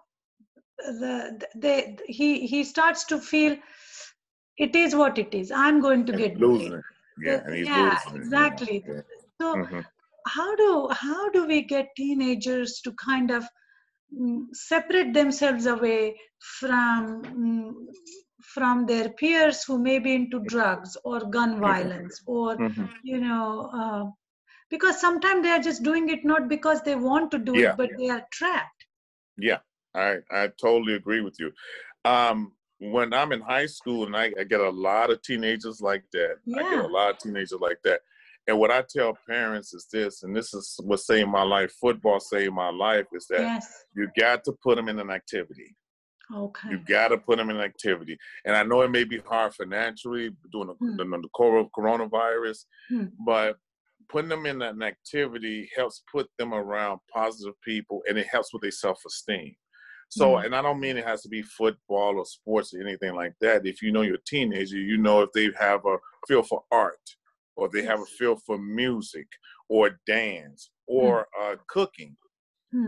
the 0.77 1.41
they 1.55 1.95
he 2.07 2.45
he 2.47 2.63
starts 2.63 3.05
to 3.05 3.19
feel 3.19 3.55
it 4.57 4.75
is 4.75 4.95
what 4.95 5.17
it 5.17 5.33
is 5.33 5.51
i'm 5.51 5.79
going 5.81 6.05
to 6.05 6.13
get 6.13 6.37
losing 6.37 6.81
yeah, 7.21 7.41
yeah 7.49 7.99
exactly 8.13 8.83
yeah. 8.87 9.01
So 9.41 9.55
mm-hmm. 9.55 9.79
how 10.27 10.55
do 10.55 10.89
how 10.91 11.29
do 11.29 11.45
we 11.45 11.63
get 11.63 11.95
teenagers 11.97 12.81
to 12.83 12.91
kind 12.93 13.31
of 13.31 13.43
mm, 14.17 14.45
separate 14.53 15.13
themselves 15.13 15.65
away 15.65 16.15
from 16.59 17.23
mm, 17.23 17.73
from 18.43 18.85
their 18.85 19.09
peers 19.09 19.63
who 19.63 19.77
may 19.77 19.99
be 19.99 20.13
into 20.13 20.39
drugs 20.47 20.97
or 21.03 21.19
gun 21.21 21.59
violence 21.59 22.21
or 22.25 22.57
mm-hmm. 22.57 22.85
you 23.03 23.19
know 23.19 23.69
uh, 23.73 24.05
because 24.69 24.99
sometimes 24.99 25.43
they 25.43 25.51
are 25.51 25.59
just 25.59 25.83
doing 25.83 26.09
it 26.09 26.23
not 26.23 26.47
because 26.47 26.81
they 26.81 26.95
want 26.95 27.31
to 27.31 27.39
do 27.39 27.57
yeah. 27.57 27.71
it 27.71 27.77
but 27.77 27.89
they 27.97 28.09
are 28.09 28.25
trapped 28.31 28.85
yeah 29.37 29.59
i 29.95 30.17
i 30.31 30.47
totally 30.59 30.95
agree 30.95 31.21
with 31.21 31.37
you 31.39 31.51
um 32.05 32.51
when 32.79 33.13
i'm 33.13 33.31
in 33.31 33.41
high 33.41 33.65
school 33.65 34.05
and 34.05 34.15
i, 34.15 34.31
I 34.39 34.43
get 34.43 34.59
a 34.59 34.69
lot 34.69 35.09
of 35.09 35.21
teenagers 35.21 35.81
like 35.81 36.03
that 36.13 36.35
yeah. 36.45 36.57
i 36.57 36.69
get 36.69 36.85
a 36.85 36.87
lot 36.87 37.11
of 37.11 37.17
teenagers 37.19 37.59
like 37.59 37.77
that 37.83 38.01
and 38.47 38.59
what 38.59 38.71
I 38.71 38.83
tell 38.89 39.17
parents 39.27 39.73
is 39.73 39.87
this, 39.91 40.23
and 40.23 40.35
this 40.35 40.53
is 40.53 40.77
what 40.83 40.99
saved 40.99 41.29
my 41.29 41.43
life. 41.43 41.71
Football 41.79 42.19
saved 42.19 42.53
my 42.53 42.69
life. 42.69 43.05
Is 43.13 43.25
that 43.27 43.39
yes. 43.39 43.85
you 43.95 44.09
got 44.19 44.43
to 44.43 44.51
put 44.61 44.75
them 44.75 44.89
in 44.89 44.99
an 44.99 45.09
activity. 45.09 45.75
Okay. 46.33 46.69
You 46.71 46.79
got 46.79 47.09
to 47.09 47.17
put 47.17 47.37
them 47.37 47.49
in 47.49 47.57
activity, 47.57 48.17
and 48.45 48.55
I 48.55 48.63
know 48.63 48.81
it 48.81 48.91
may 48.91 49.03
be 49.03 49.19
hard 49.19 49.53
financially 49.53 50.31
doing 50.51 50.67
the, 50.67 50.73
hmm. 50.73 50.97
the, 50.97 51.03
the 51.05 51.69
coronavirus, 51.77 52.65
hmm. 52.89 53.05
but 53.25 53.57
putting 54.09 54.29
them 54.29 54.45
in 54.45 54.61
an 54.61 54.81
activity 54.81 55.69
helps 55.75 56.03
put 56.11 56.27
them 56.39 56.53
around 56.53 56.99
positive 57.13 57.53
people, 57.63 58.01
and 58.07 58.17
it 58.17 58.27
helps 58.27 58.51
with 58.51 58.63
their 58.63 58.71
self-esteem. 58.71 59.55
So, 60.09 60.37
hmm. 60.37 60.45
and 60.45 60.55
I 60.55 60.61
don't 60.61 60.79
mean 60.79 60.97
it 60.97 61.05
has 61.05 61.21
to 61.23 61.29
be 61.29 61.43
football 61.43 62.17
or 62.17 62.25
sports 62.25 62.73
or 62.73 62.81
anything 62.81 63.15
like 63.15 63.33
that. 63.41 63.65
If 63.65 63.81
you 63.81 63.91
know 63.91 64.01
you're 64.01 64.17
teenager, 64.25 64.77
you 64.77 64.97
know 64.97 65.21
if 65.21 65.31
they 65.33 65.49
have 65.59 65.85
a 65.85 65.97
feel 66.27 66.43
for 66.43 66.63
art, 66.71 66.97
or 67.55 67.69
they 67.69 67.83
have 67.83 67.99
a 67.99 68.05
feel 68.05 68.35
for 68.35 68.57
music 68.57 69.27
or 69.69 69.99
dance 70.07 70.71
or 70.87 71.27
uh, 71.39 71.55
cooking, 71.67 72.15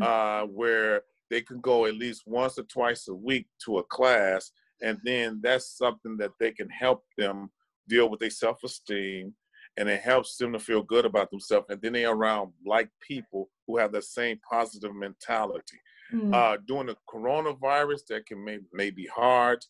uh, 0.01 0.43
where 0.45 1.03
they 1.29 1.41
can 1.41 1.59
go 1.61 1.85
at 1.85 1.95
least 1.95 2.23
once 2.25 2.57
or 2.57 2.63
twice 2.63 3.07
a 3.07 3.13
week 3.13 3.47
to 3.65 3.79
a 3.79 3.83
class, 3.83 4.51
and 4.81 4.99
then 5.03 5.39
that's 5.43 5.77
something 5.77 6.17
that 6.17 6.31
they 6.39 6.51
can 6.51 6.69
help 6.69 7.03
them 7.17 7.49
deal 7.87 8.09
with 8.09 8.19
their 8.19 8.29
self-esteem, 8.29 9.33
and 9.77 9.89
it 9.89 10.01
helps 10.01 10.37
them 10.37 10.53
to 10.53 10.59
feel 10.59 10.81
good 10.83 11.05
about 11.05 11.29
themselves, 11.31 11.67
and 11.69 11.81
then 11.81 11.93
they're 11.93 12.11
around 12.11 12.51
like 12.65 12.89
people 13.01 13.49
who 13.67 13.77
have 13.77 13.91
the 13.91 14.01
same 14.01 14.39
positive 14.49 14.95
mentality. 14.95 15.79
Mm. 16.13 16.33
Uh, 16.33 16.57
during 16.67 16.87
the 16.87 16.95
coronavirus, 17.09 18.05
that 18.09 18.25
can 18.27 18.43
may, 18.43 18.59
may 18.71 18.91
be 18.91 19.07
hard. 19.07 19.65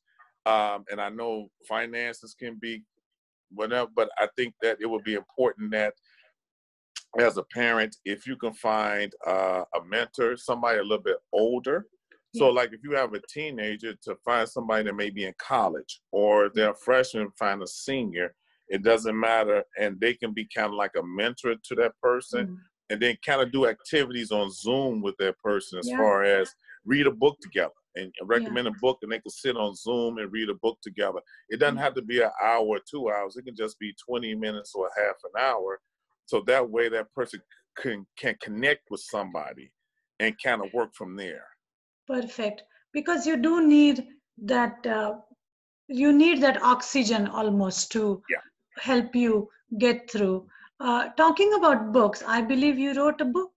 Um, 0.45 0.83
and 0.91 0.99
I 0.99 1.09
know 1.09 1.49
finances 1.67 2.35
can 2.37 2.55
be 2.55 2.83
whatever. 3.51 3.89
But 3.95 4.09
I 4.19 4.27
think 4.35 4.53
that 4.61 4.77
it 4.81 4.85
would 4.85 5.03
be 5.03 5.13
important 5.13 5.71
that 5.71 5.93
as 7.19 7.37
a 7.37 7.43
parent, 7.43 7.95
if 8.05 8.27
you 8.27 8.35
can 8.35 8.53
find 8.53 9.13
uh, 9.25 9.63
a 9.75 9.85
mentor, 9.85 10.37
somebody 10.37 10.79
a 10.79 10.83
little 10.83 11.03
bit 11.03 11.17
older. 11.31 11.85
So, 12.35 12.49
like 12.49 12.73
if 12.73 12.81
you 12.83 12.91
have 12.91 13.13
a 13.13 13.21
teenager, 13.29 13.93
to 14.03 14.15
find 14.25 14.47
somebody 14.47 14.83
that 14.83 14.95
may 14.95 15.09
be 15.09 15.23
in 15.23 15.33
college, 15.39 16.01
or 16.11 16.51
they're 16.53 16.71
a 16.71 16.75
freshman, 16.75 17.31
find 17.39 17.63
a 17.63 17.67
senior. 17.67 18.35
It 18.67 18.83
doesn't 18.83 19.17
matter, 19.17 19.63
and 19.79 19.97
they 20.01 20.15
can 20.15 20.33
be 20.33 20.45
kind 20.53 20.67
of 20.67 20.73
like 20.73 20.91
a 20.97 21.03
mentor 21.03 21.55
to 21.55 21.75
that 21.75 21.93
person, 22.03 22.47
mm-hmm. 22.47 22.55
and 22.89 23.01
then 23.01 23.15
kind 23.25 23.41
of 23.41 23.53
do 23.53 23.67
activities 23.67 24.31
on 24.31 24.51
Zoom 24.51 25.01
with 25.01 25.15
that 25.19 25.39
person, 25.39 25.79
as 25.79 25.87
yeah. 25.87 25.95
far 25.95 26.23
as 26.23 26.53
read 26.83 27.07
a 27.07 27.11
book 27.11 27.37
together 27.41 27.71
and 27.95 28.11
recommend 28.23 28.65
yeah. 28.65 28.73
a 28.75 28.79
book 28.81 28.99
and 29.01 29.11
they 29.11 29.19
can 29.19 29.31
sit 29.31 29.55
on 29.55 29.73
Zoom 29.75 30.17
and 30.17 30.31
read 30.31 30.49
a 30.49 30.55
book 30.55 30.77
together. 30.81 31.19
It 31.49 31.59
doesn't 31.59 31.77
have 31.77 31.93
to 31.95 32.01
be 32.01 32.21
an 32.21 32.31
hour 32.43 32.65
or 32.65 32.79
two 32.79 33.09
hours. 33.09 33.37
It 33.37 33.45
can 33.45 33.55
just 33.55 33.79
be 33.79 33.95
20 34.07 34.35
minutes 34.35 34.73
or 34.75 34.89
half 34.97 35.15
an 35.23 35.41
hour. 35.41 35.79
So 36.25 36.41
that 36.47 36.69
way 36.69 36.89
that 36.89 37.13
person 37.13 37.41
can 37.77 38.05
can 38.17 38.35
connect 38.41 38.89
with 38.89 39.01
somebody 39.01 39.71
and 40.19 40.35
kind 40.41 40.63
of 40.63 40.73
work 40.73 40.93
from 40.93 41.15
there. 41.15 41.45
Perfect. 42.07 42.63
Because 42.93 43.25
you 43.27 43.37
do 43.37 43.67
need 43.67 44.07
that 44.43 44.85
uh, 44.87 45.15
you 45.87 46.13
need 46.13 46.41
that 46.41 46.61
oxygen 46.61 47.27
almost 47.27 47.91
to 47.91 48.21
yeah. 48.29 48.37
help 48.79 49.15
you 49.15 49.49
get 49.77 50.09
through. 50.09 50.47
Uh, 50.79 51.09
talking 51.17 51.53
about 51.53 51.91
books, 51.93 52.23
I 52.25 52.41
believe 52.41 52.77
you 52.77 52.93
wrote 52.93 53.21
a 53.21 53.25
book. 53.25 53.51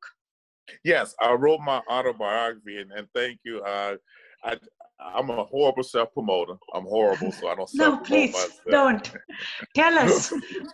Yes, 0.84 1.14
I 1.20 1.32
wrote 1.32 1.60
my 1.60 1.80
autobiography, 1.90 2.78
and, 2.80 2.92
and 2.92 3.08
thank 3.14 3.40
you. 3.44 3.60
Uh, 3.62 3.96
I 4.44 4.56
I'm 5.00 5.30
a 5.30 5.44
horrible 5.44 5.82
self 5.82 6.12
promoter. 6.12 6.54
I'm 6.74 6.84
horrible, 6.84 7.32
so 7.32 7.48
I 7.48 7.54
don't. 7.54 7.70
no, 7.74 7.98
please 7.98 8.32
myself. 8.32 8.52
don't. 8.70 9.12
Tell 9.74 9.98
us. 9.98 10.32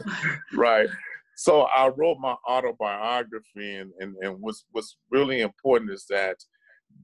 right. 0.54 0.88
So 1.36 1.62
I 1.62 1.88
wrote 1.88 2.18
my 2.18 2.36
autobiography, 2.48 3.76
and, 3.76 3.92
and, 3.98 4.16
and 4.20 4.40
what's 4.40 4.64
what's 4.72 4.96
really 5.10 5.40
important 5.40 5.90
is 5.90 6.06
that 6.10 6.36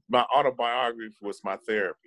my 0.09 0.25
autobiography 0.35 1.13
was 1.21 1.41
my 1.43 1.57
therapy 1.67 1.97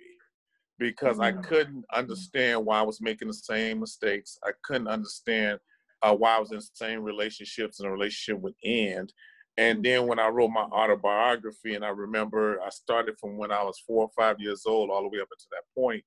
because. 0.79 1.19
I 1.19 1.31
couldn't 1.31 1.85
understand 1.93 2.65
why 2.65 2.79
I 2.79 2.83
was 2.83 3.01
making 3.01 3.27
the 3.27 3.33
same 3.33 3.79
mistakes. 3.79 4.37
I 4.43 4.51
couldn't 4.63 4.87
understand 4.87 5.59
uh, 6.01 6.13
why 6.13 6.35
I 6.35 6.39
was 6.39 6.51
in 6.51 6.57
the 6.57 6.67
same 6.73 7.01
relationships 7.01 7.79
and 7.79 7.87
a 7.87 7.91
relationship 7.91 8.41
would 8.41 8.53
end. 8.63 9.13
And 9.57 9.83
then 9.83 10.05
when 10.07 10.19
I 10.19 10.27
wrote 10.27 10.49
my 10.49 10.63
autobiography, 10.63 11.75
and 11.75 11.85
I 11.85 11.89
remember 11.89 12.59
I 12.61 12.69
started 12.69 13.15
from 13.19 13.37
when 13.37 13.51
I 13.51 13.63
was 13.63 13.81
four 13.87 14.03
or 14.03 14.09
five 14.15 14.39
years 14.39 14.63
old 14.65 14.89
all 14.89 15.01
the 15.01 15.07
way 15.07 15.21
up 15.21 15.29
until 15.31 15.49
that 15.51 15.79
point, 15.81 16.03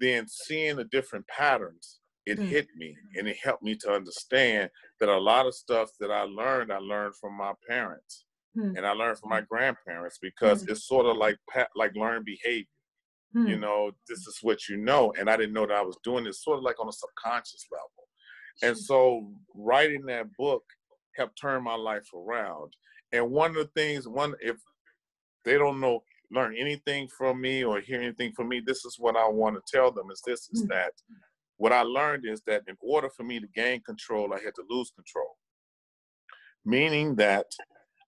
then 0.00 0.26
seeing 0.26 0.76
the 0.76 0.84
different 0.84 1.26
patterns, 1.28 1.99
it 2.26 2.38
Mm. 2.38 2.48
hit 2.48 2.68
me 2.76 2.96
and 3.16 3.26
it 3.28 3.36
helped 3.42 3.62
me 3.62 3.74
to 3.76 3.90
understand 3.90 4.70
that 5.00 5.08
a 5.08 5.18
lot 5.18 5.46
of 5.46 5.54
stuff 5.54 5.90
that 6.00 6.10
I 6.10 6.22
learned, 6.22 6.72
I 6.72 6.78
learned 6.78 7.16
from 7.16 7.34
my 7.34 7.52
parents 7.68 8.24
Hmm. 8.54 8.76
and 8.76 8.84
I 8.86 8.90
learned 8.92 9.18
from 9.18 9.30
my 9.30 9.40
grandparents 9.42 10.18
because 10.18 10.64
it's 10.68 10.86
sort 10.86 11.06
of 11.06 11.16
like 11.16 11.38
like 11.76 11.94
learned 11.94 12.24
behavior. 12.24 12.66
Hmm. 13.32 13.46
You 13.46 13.58
know, 13.58 13.92
this 14.08 14.26
is 14.26 14.38
what 14.42 14.68
you 14.68 14.76
know, 14.76 15.12
and 15.18 15.30
I 15.30 15.36
didn't 15.36 15.54
know 15.54 15.66
that 15.66 15.76
I 15.76 15.82
was 15.82 15.96
doing 16.02 16.24
this 16.24 16.42
sort 16.42 16.58
of 16.58 16.64
like 16.64 16.80
on 16.80 16.88
a 16.88 16.92
subconscious 16.92 17.66
level. 17.70 18.08
And 18.62 18.76
so 18.76 19.32
writing 19.54 20.04
that 20.06 20.26
book 20.36 20.64
helped 21.16 21.38
turn 21.40 21.62
my 21.62 21.76
life 21.76 22.06
around. 22.12 22.76
And 23.12 23.30
one 23.30 23.50
of 23.50 23.56
the 23.56 23.70
things, 23.74 24.06
one 24.08 24.34
if 24.40 24.56
they 25.44 25.56
don't 25.56 25.80
know 25.80 26.04
learn 26.32 26.54
anything 26.56 27.08
from 27.08 27.40
me 27.40 27.64
or 27.64 27.80
hear 27.80 28.00
anything 28.00 28.32
from 28.32 28.48
me, 28.48 28.60
this 28.60 28.84
is 28.84 28.96
what 28.98 29.16
I 29.16 29.26
want 29.28 29.56
to 29.56 29.62
tell 29.76 29.90
them 29.90 30.10
is 30.12 30.20
this 30.26 30.48
is 30.52 30.64
Mm. 30.64 30.68
that 30.68 30.92
what 31.60 31.72
I 31.72 31.82
learned 31.82 32.24
is 32.26 32.42
that 32.46 32.62
in 32.68 32.76
order 32.80 33.10
for 33.10 33.22
me 33.22 33.38
to 33.40 33.46
gain 33.54 33.82
control, 33.82 34.32
I 34.32 34.40
had 34.40 34.54
to 34.56 34.64
lose 34.68 34.90
control. 34.90 35.36
Meaning 36.64 37.16
that 37.16 37.46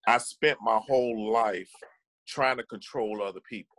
I 0.08 0.18
spent 0.18 0.58
my 0.62 0.78
whole 0.78 1.30
life 1.32 1.70
trying 2.26 2.56
to 2.56 2.64
control 2.64 3.22
other 3.22 3.40
people 3.48 3.76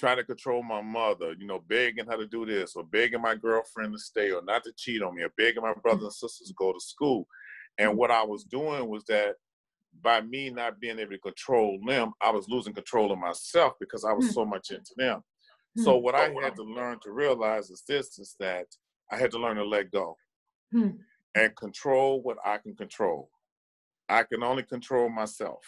trying 0.00 0.16
to 0.16 0.24
control 0.24 0.62
my 0.62 0.80
mother, 0.80 1.34
you 1.38 1.46
know, 1.46 1.60
begging 1.68 2.06
her 2.06 2.16
to 2.16 2.26
do 2.26 2.46
this 2.46 2.74
or 2.74 2.82
begging 2.82 3.20
my 3.20 3.34
girlfriend 3.34 3.92
to 3.92 3.98
stay 3.98 4.30
or 4.32 4.42
not 4.42 4.64
to 4.64 4.72
cheat 4.76 5.02
on 5.02 5.14
me 5.14 5.22
or 5.22 5.28
begging 5.36 5.62
my 5.62 5.74
brothers 5.82 6.04
and 6.04 6.12
sisters 6.12 6.48
to 6.48 6.54
go 6.54 6.72
to 6.72 6.80
school. 6.80 7.26
And 7.78 7.96
what 7.98 8.10
I 8.10 8.22
was 8.24 8.44
doing 8.44 8.88
was 8.88 9.04
that 9.04 9.36
by 10.02 10.22
me 10.22 10.48
not 10.50 10.80
being 10.80 10.98
able 10.98 11.12
to 11.12 11.18
control 11.18 11.78
them, 11.86 12.12
I 12.22 12.30
was 12.30 12.48
losing 12.48 12.72
control 12.72 13.12
of 13.12 13.18
myself 13.18 13.74
because 13.78 14.04
I 14.04 14.12
was 14.12 14.26
Hmm. 14.26 14.32
so 14.32 14.44
much 14.46 14.70
into 14.70 14.94
them. 14.96 15.22
Hmm. 15.76 15.82
So 15.84 15.96
what 15.96 16.14
I 16.14 16.30
had 16.42 16.56
to 16.56 16.62
learn 16.62 16.98
to 17.02 17.12
realize 17.12 17.70
is 17.70 17.84
this 17.86 18.18
is 18.18 18.34
that 18.40 18.66
I 19.10 19.16
had 19.16 19.30
to 19.32 19.38
learn 19.38 19.56
to 19.56 19.64
let 19.64 19.90
go 19.90 20.16
Hmm. 20.72 20.90
and 21.34 21.54
control 21.56 22.22
what 22.22 22.38
I 22.44 22.58
can 22.58 22.74
control. 22.76 23.30
I 24.08 24.24
can 24.24 24.42
only 24.42 24.62
control 24.64 25.08
myself. 25.08 25.64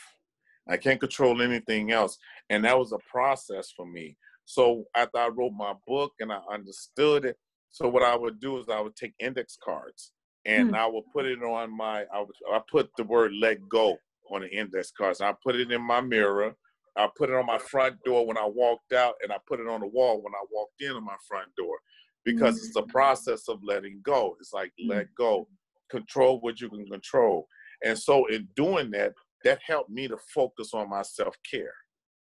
I 0.68 0.76
can't 0.76 1.00
control 1.00 1.42
anything 1.42 1.90
else. 1.92 2.18
And 2.50 2.64
that 2.64 2.78
was 2.78 2.92
a 2.92 2.98
process 3.10 3.72
for 3.76 3.86
me. 3.86 4.16
So 4.44 4.84
after 4.96 5.18
I 5.18 5.28
wrote 5.28 5.52
my 5.52 5.74
book 5.86 6.12
and 6.20 6.32
I 6.32 6.40
understood 6.52 7.24
it, 7.24 7.36
so 7.70 7.88
what 7.88 8.02
I 8.02 8.16
would 8.16 8.40
do 8.40 8.58
is 8.58 8.68
I 8.68 8.80
would 8.80 8.96
take 8.96 9.14
index 9.18 9.56
cards 9.62 10.12
and 10.44 10.70
Hmm. 10.70 10.74
I 10.74 10.86
would 10.86 11.04
put 11.12 11.26
it 11.26 11.42
on 11.42 11.76
my 11.76 12.04
I 12.12 12.20
would 12.20 12.34
I 12.52 12.60
put 12.70 12.90
the 12.96 13.04
word 13.04 13.32
let 13.34 13.68
go 13.68 13.96
on 14.30 14.42
the 14.42 14.48
index 14.50 14.90
cards. 14.90 15.20
I 15.20 15.32
put 15.42 15.56
it 15.56 15.70
in 15.70 15.82
my 15.82 16.00
mirror. 16.00 16.56
I 16.96 17.08
put 17.16 17.30
it 17.30 17.36
on 17.36 17.46
my 17.46 17.58
front 17.58 17.96
door 18.04 18.26
when 18.26 18.36
I 18.36 18.46
walked 18.46 18.92
out, 18.92 19.14
and 19.22 19.32
I 19.32 19.36
put 19.48 19.60
it 19.60 19.68
on 19.68 19.80
the 19.80 19.86
wall 19.86 20.22
when 20.22 20.34
I 20.34 20.44
walked 20.50 20.80
in 20.80 20.92
on 20.92 21.04
my 21.04 21.16
front 21.28 21.48
door. 21.56 21.78
Because 22.24 22.58
it's 22.58 22.72
the 22.72 22.82
process 22.82 23.48
of 23.48 23.58
letting 23.64 24.00
go. 24.04 24.36
It's 24.38 24.52
like 24.52 24.72
let 24.86 25.08
go, 25.18 25.48
control 25.90 26.40
what 26.40 26.60
you 26.60 26.68
can 26.68 26.86
control. 26.86 27.48
And 27.84 27.98
so 27.98 28.26
in 28.26 28.46
doing 28.54 28.92
that, 28.92 29.12
that 29.42 29.58
helped 29.66 29.90
me 29.90 30.06
to 30.06 30.16
focus 30.32 30.72
on 30.72 30.88
my 30.88 31.02
self-care. 31.02 31.74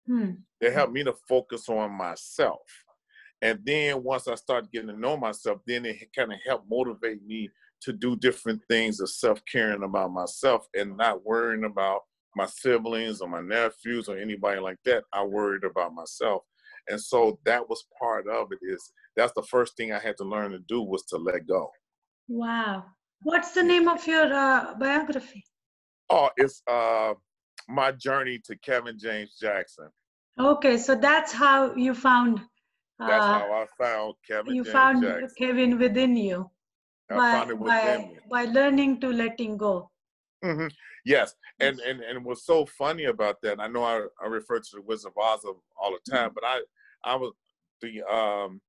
Hmm. 0.06 0.30
It 0.59 0.72
helped 0.72 0.94
me 0.94 1.04
to 1.04 1.12
focus 1.28 1.68
on 1.68 1.92
myself. 1.92 2.62
And 3.42 3.59
then 3.62 4.02
once 4.02 4.26
I 4.26 4.37
started 4.37 4.72
getting 4.72 4.88
to 4.88 4.98
know 4.98 5.18
myself, 5.18 5.61
then 5.66 5.85
it 5.85 5.98
kind 6.16 6.33
of 6.33 6.38
helped 6.46 6.70
motivate 6.70 7.22
me 7.26 7.50
to 7.83 7.92
do 7.92 8.16
different 8.16 8.62
things 8.68 9.00
of 9.00 9.11
self-caring 9.11 9.83
about 9.83 10.12
myself 10.12 10.66
and 10.74 10.96
not 10.96 11.26
worrying 11.26 11.64
about 11.64 12.00
my 12.36 12.46
siblings 12.46 13.20
or 13.20 13.28
my 13.28 13.40
nephews 13.40 14.08
or 14.08 14.16
anybody 14.16 14.60
like 14.60 14.78
that. 14.84 15.04
I 15.12 15.24
worried 15.24 15.64
about 15.64 15.94
myself. 15.94 16.42
And 16.88 17.00
so 17.00 17.38
that 17.44 17.68
was 17.68 17.84
part 18.00 18.26
of 18.28 18.52
it 18.52 18.58
is 18.62 18.92
that's 19.16 19.32
the 19.34 19.42
first 19.42 19.76
thing 19.76 19.92
I 19.92 19.98
had 19.98 20.16
to 20.18 20.24
learn 20.24 20.52
to 20.52 20.60
do 20.60 20.82
was 20.82 21.04
to 21.06 21.16
let 21.16 21.46
go. 21.46 21.70
Wow. 22.28 22.84
What's 23.22 23.52
the 23.52 23.62
name 23.62 23.88
of 23.88 24.06
your 24.06 24.32
uh, 24.32 24.74
biography? 24.74 25.44
Oh, 26.08 26.30
it's 26.36 26.62
uh 26.66 27.14
my 27.68 27.92
journey 27.92 28.40
to 28.46 28.56
Kevin 28.56 28.98
James 28.98 29.36
Jackson. 29.40 29.88
Okay, 30.38 30.76
so 30.78 30.94
that's 30.94 31.32
how 31.32 31.74
you 31.74 31.94
found. 31.94 32.40
That's 32.98 33.24
uh, 33.24 33.38
how 33.38 33.52
I 33.52 33.66
found 33.78 34.14
Kevin 34.26 34.54
you 34.54 34.64
James 34.64 34.72
found 34.72 35.02
Jackson. 35.02 35.28
Kevin 35.38 35.78
within 35.78 36.16
you 36.16 36.50
I 37.10 37.16
by, 37.16 37.32
found 37.32 37.50
it 37.50 37.58
within 37.58 37.80
by, 37.80 37.96
me. 37.98 38.18
by 38.30 38.44
learning 38.46 39.00
to 39.00 39.08
letting 39.12 39.56
go. 39.56 39.90
Hmm 40.42 40.66
Yes, 41.05 41.35
and, 41.61 41.81
and 41.81 42.00
and 42.03 42.24
what's 42.24 42.44
so 42.44 42.66
funny 42.66 43.05
about 43.05 43.40
that, 43.42 43.59
I 43.59 43.68
know 43.68 43.83
I, 43.85 44.07
I 44.22 44.26
refer 44.26 44.59
to 44.61 44.70
the 44.74 44.83
Wizard 44.83 45.12
of 45.16 45.22
Oz 45.22 45.44
all 45.81 45.92
the 46.05 46.11
time, 46.11 46.31
but 46.35 46.44
I 46.44 46.61
I 47.05 47.14
was 47.16 47.33
the 47.81 48.03
um 48.03 48.61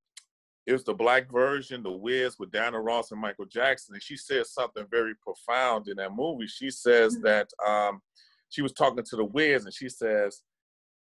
it 0.65 0.73
was 0.73 0.83
the 0.83 0.93
black 0.93 1.29
version, 1.31 1.83
the 1.83 1.91
Wiz 1.91 2.37
with 2.39 2.51
Diana 2.51 2.79
Ross 2.79 3.11
and 3.11 3.19
Michael 3.19 3.45
Jackson, 3.45 3.95
and 3.95 4.03
she 4.03 4.15
said 4.15 4.45
something 4.45 4.85
very 4.89 5.13
profound 5.15 5.87
in 5.89 5.97
that 5.97 6.13
movie. 6.15 6.47
She 6.47 6.69
says 6.69 7.17
Mhm. 7.17 7.23
that 7.23 7.49
um 7.67 8.01
she 8.49 8.61
was 8.61 8.73
talking 8.73 9.03
to 9.03 9.15
the 9.15 9.25
Wiz, 9.25 9.65
and 9.65 9.73
she 9.73 9.89
says 9.89 10.43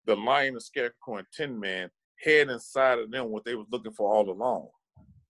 the 0.07 0.17
Lion, 0.17 0.55
the 0.55 0.61
Scarecrow, 0.61 1.19
and 1.19 1.27
Tin 1.33 1.59
Man 1.61 1.91
had 2.25 2.49
inside 2.51 2.99
of 2.99 3.11
them 3.11 3.31
what 3.31 3.45
they 3.45 3.55
was 3.55 3.67
looking 3.71 3.93
for 3.93 4.13
all 4.13 4.29
along. 4.29 4.69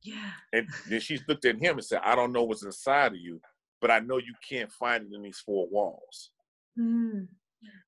Yeah. 0.03 0.31
And 0.53 0.69
then 0.89 1.01
she 1.01 1.21
looked 1.29 1.45
at 1.45 1.57
him 1.57 1.77
and 1.77 1.85
said, 1.85 2.01
I 2.03 2.15
don't 2.15 2.33
know 2.33 2.43
what's 2.45 2.65
inside 2.65 3.13
of 3.13 3.19
you, 3.19 3.41
but 3.83 3.91
I 3.91 3.99
know 3.99 4.17
you 4.17 4.33
can't 4.49 4.73
find 4.73 5.05
it 5.05 5.15
in 5.15 5.23
these 5.23 5.41
four 5.41 5.69
walls. 5.69 6.31
Mm. 6.79 7.27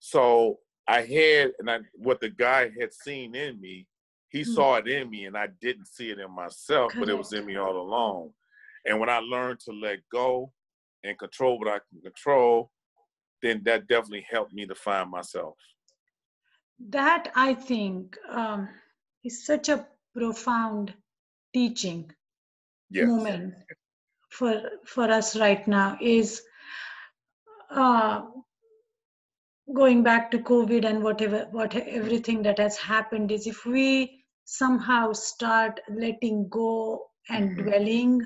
So 0.00 0.58
I 0.86 1.00
had, 1.02 1.52
and 1.58 1.70
I, 1.70 1.78
what 1.94 2.20
the 2.20 2.28
guy 2.28 2.70
had 2.78 2.92
seen 2.92 3.34
in 3.34 3.58
me, 3.60 3.86
he 4.28 4.42
Hmm. 4.42 4.52
saw 4.52 4.74
it 4.76 4.88
in 4.88 5.08
me, 5.08 5.26
and 5.26 5.36
I 5.38 5.46
didn't 5.62 5.86
see 5.86 6.10
it 6.10 6.18
in 6.18 6.30
myself, 6.34 6.92
but 6.98 7.08
it 7.08 7.16
was 7.16 7.32
in 7.32 7.46
me 7.46 7.56
all 7.56 7.80
along. 7.80 8.32
And 8.84 8.98
when 8.98 9.08
I 9.08 9.18
learned 9.20 9.60
to 9.60 9.72
let 9.72 10.00
go 10.12 10.52
and 11.04 11.16
control 11.18 11.58
what 11.58 11.68
I 11.68 11.78
can 11.88 12.02
control, 12.02 12.70
then 13.42 13.62
that 13.64 13.86
definitely 13.86 14.26
helped 14.28 14.52
me 14.52 14.66
to 14.66 14.74
find 14.74 15.10
myself. 15.10 15.54
That 16.88 17.30
I 17.36 17.54
think 17.54 18.18
um, 18.28 18.68
is 19.22 19.46
such 19.46 19.68
a 19.68 19.86
profound 20.14 20.92
teaching 21.54 22.10
Yes. 22.90 23.06
moment 23.06 23.54
for 24.38 24.54
for 24.94 25.10
us 25.18 25.36
right 25.36 25.66
now 25.68 25.96
is 26.00 26.42
uh, 27.70 28.22
going 29.74 30.02
back 30.02 30.30
to 30.30 30.38
covid 30.48 30.84
and 30.88 31.02
whatever 31.02 31.38
what 31.52 31.74
everything 31.76 32.42
that 32.42 32.58
has 32.58 32.76
happened 32.78 33.30
is 33.36 33.46
if 33.46 33.64
we 33.66 34.24
somehow 34.44 35.12
start 35.12 35.80
letting 35.88 36.48
go 36.48 36.72
and 37.30 37.56
Mhm. 37.56 37.62
dwelling 37.62 38.20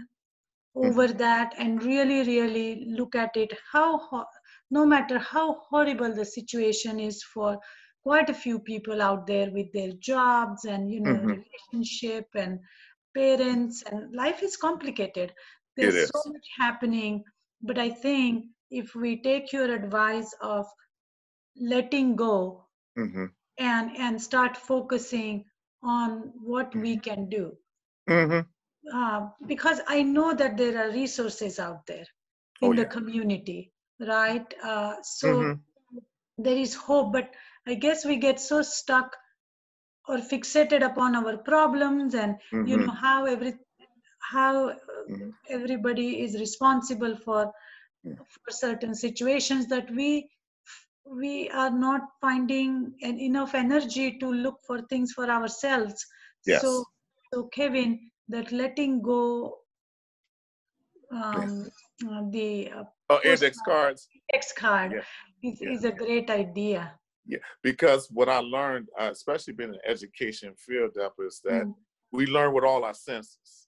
over 0.74 1.06
that 1.08 1.54
and 1.58 1.82
really 1.82 2.20
really 2.30 2.84
look 2.98 3.14
at 3.14 3.36
it 3.36 3.52
how 3.72 3.98
ho- 3.98 4.24
no 4.70 4.84
matter 4.86 5.18
how 5.18 5.46
horrible 5.70 6.14
the 6.14 6.24
situation 6.24 6.98
is 7.00 7.22
for 7.22 7.58
quite 8.02 8.28
a 8.30 8.40
few 8.44 8.58
people 8.58 9.00
out 9.02 9.26
there 9.26 9.50
with 9.50 9.72
their 9.72 9.92
jobs 10.10 10.64
and 10.64 10.90
you 10.90 11.00
know 11.00 11.16
Mhm. 11.16 11.44
relationship 11.72 12.26
and 12.34 12.58
parents 13.14 13.82
and 13.90 14.14
life 14.14 14.42
is 14.42 14.56
complicated 14.56 15.32
there's 15.78 16.00
so 16.10 16.22
much 16.32 16.48
happening 16.58 17.24
but 17.62 17.78
i 17.78 17.90
think 17.90 18.44
if 18.70 18.94
we 18.94 19.16
take 19.22 19.52
your 19.52 19.70
advice 19.74 20.34
of 20.42 20.66
letting 21.60 22.16
go 22.16 22.66
hmm 22.96 23.26
and 23.58 23.96
and 23.96 24.20
start 24.22 24.56
focusing 24.56 25.44
on 25.82 26.32
what 26.42 26.74
we 26.76 26.98
can 26.98 27.28
do 27.28 27.56
hmm 28.08 28.40
uh, 28.94 29.20
because 29.46 29.80
i 29.88 30.02
know 30.02 30.34
that 30.34 30.56
there 30.56 30.76
are 30.82 30.90
resources 30.92 31.58
out 31.58 31.86
there 31.86 32.06
in 32.60 32.70
Oh, 32.70 32.72
the 32.74 32.84
yeah. 32.84 32.92
community 32.94 33.72
right 34.00 34.54
uh, 34.72 34.94
so 35.02 35.30
Mhm. 35.30 35.60
there 36.38 36.56
is 36.66 36.74
hope 36.74 37.12
but 37.12 37.34
i 37.66 37.74
guess 37.74 38.04
we 38.04 38.16
get 38.16 38.40
so 38.40 38.62
stuck 38.62 39.16
or 40.08 40.18
fixated 40.18 40.84
upon 40.90 41.14
our 41.16 41.36
problems 41.38 42.14
and 42.14 42.36
you 42.64 42.76
Mhm. 42.76 42.84
know 42.84 42.94
how 43.04 43.24
every 43.26 43.54
how 44.32 44.72
Mhm. 45.08 45.32
everybody 45.48 46.22
is 46.22 46.38
responsible 46.38 47.16
for 47.16 47.52
Mm. 48.06 48.16
for 48.16 48.52
certain 48.56 48.94
situations 48.94 49.66
that 49.68 49.90
we 49.90 50.28
we 51.22 51.48
are 51.50 51.70
not 51.70 52.02
finding 52.20 52.94
an 53.02 53.18
enough 53.18 53.54
energy 53.54 54.18
to 54.18 54.32
look 54.32 54.58
for 54.66 54.82
things 54.82 55.12
for 55.12 55.26
ourselves 55.36 56.04
Yes. 56.46 56.62
so 56.62 56.84
so 57.32 57.42
kevin 57.56 57.98
that 58.28 58.52
letting 58.52 59.00
go 59.02 59.22
um, 61.10 61.66
uh, 62.08 62.22
the 62.30 62.70
uh, 62.70 62.84
Oh, 63.10 63.20
index 63.24 63.58
cards. 63.64 64.08
index 64.14 64.52
card 64.52 64.92
Yeah, 64.92 65.50
is, 65.50 65.60
yeah. 65.60 65.72
is 65.72 65.84
a 65.84 65.92
great 65.92 66.30
idea 66.30 66.92
Yeah, 67.26 67.38
because 67.62 68.08
what 68.10 68.28
I 68.28 68.38
learned, 68.40 68.88
uh, 69.00 69.10
especially 69.10 69.54
being 69.54 69.74
in 69.74 69.80
education 69.86 70.54
field, 70.66 70.96
up 70.98 71.14
is 71.18 71.40
that 71.44 71.64
Mm. 71.66 71.74
we 72.12 72.26
learn 72.26 72.54
with 72.54 72.64
all 72.64 72.84
our 72.84 72.94
senses. 72.94 73.67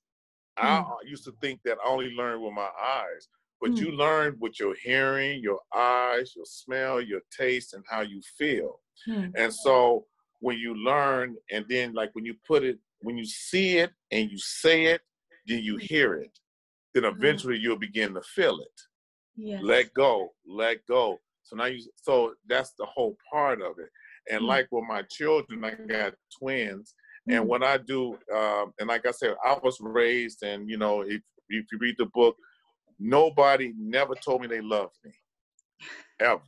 I 0.61 0.67
Mm. 0.81 0.91
uh, 0.91 0.97
used 1.05 1.25
to 1.25 1.33
think 1.41 1.63
that 1.65 1.79
I 1.85 1.89
only 1.89 2.11
learned 2.11 2.43
with 2.43 2.53
my 2.53 2.71
eyes, 2.81 3.29
but 3.61 3.71
Mm. 3.73 3.81
you 3.81 3.93
learn 3.93 4.39
with 4.39 4.59
your 4.61 4.75
hearing, 4.75 5.43
your 5.43 5.61
eyes, 5.75 6.35
your 6.37 6.45
smell, 6.45 7.01
your 7.01 7.23
taste, 7.31 7.75
and 7.75 7.85
how 7.89 8.03
you 8.03 8.21
feel. 8.39 8.83
Hmm. 9.07 9.31
And 9.37 9.53
so 9.55 10.07
when 10.41 10.59
you 10.59 10.75
learn, 10.75 11.37
and 11.51 11.67
then 11.69 11.93
like 11.95 12.15
when 12.15 12.25
you 12.25 12.35
put 12.47 12.63
it 12.65 12.79
when 13.03 13.17
you 13.17 13.25
see 13.25 13.79
it 13.79 13.93
and 14.11 14.31
you 14.31 14.37
say 14.39 14.85
it, 14.87 15.01
then 15.47 15.63
you 15.63 15.77
hear 15.79 16.15
it. 16.15 16.39
Then 16.93 17.05
eventually 17.07 17.57
you'll 17.57 17.79
begin 17.79 18.13
to 18.15 18.21
feel 18.23 18.61
it. 18.61 18.81
Yes. 19.37 19.63
Let 19.63 19.95
go, 19.95 20.35
let 20.47 20.85
go. 20.87 21.19
So 21.43 21.57
now 21.57 21.65
you 21.67 21.81
so 21.97 22.35
that's 22.47 22.73
the 22.75 22.85
whole 22.85 23.17
part 23.33 23.63
of 23.63 23.79
it. 23.79 23.91
And 24.31 24.43
Mm. 24.43 24.49
like 24.49 24.69
with 24.71 24.85
my 24.85 25.03
children, 25.03 25.65
I 25.65 25.75
got 25.75 26.15
twins. 26.39 26.95
And 27.31 27.45
Mm. 27.45 27.47
what 27.47 27.63
I 27.63 27.79
do, 27.79 28.19
um, 28.35 28.73
and 28.79 28.89
like 28.89 29.07
I 29.07 29.11
said, 29.13 29.37
I 29.45 29.57
was 29.63 29.79
raised, 29.81 30.43
and 30.43 30.69
you 30.69 30.77
know, 30.79 31.03
if 31.03 31.23
if 31.49 31.67
you 31.73 31.79
read 31.79 31.97
the 31.99 32.07
book, 32.07 32.37
nobody 32.99 33.73
never 33.79 34.15
told 34.15 34.41
me 34.41 34.47
they 34.49 34.61
loved 34.61 34.97
me, 35.05 35.13
ever, 36.21 36.43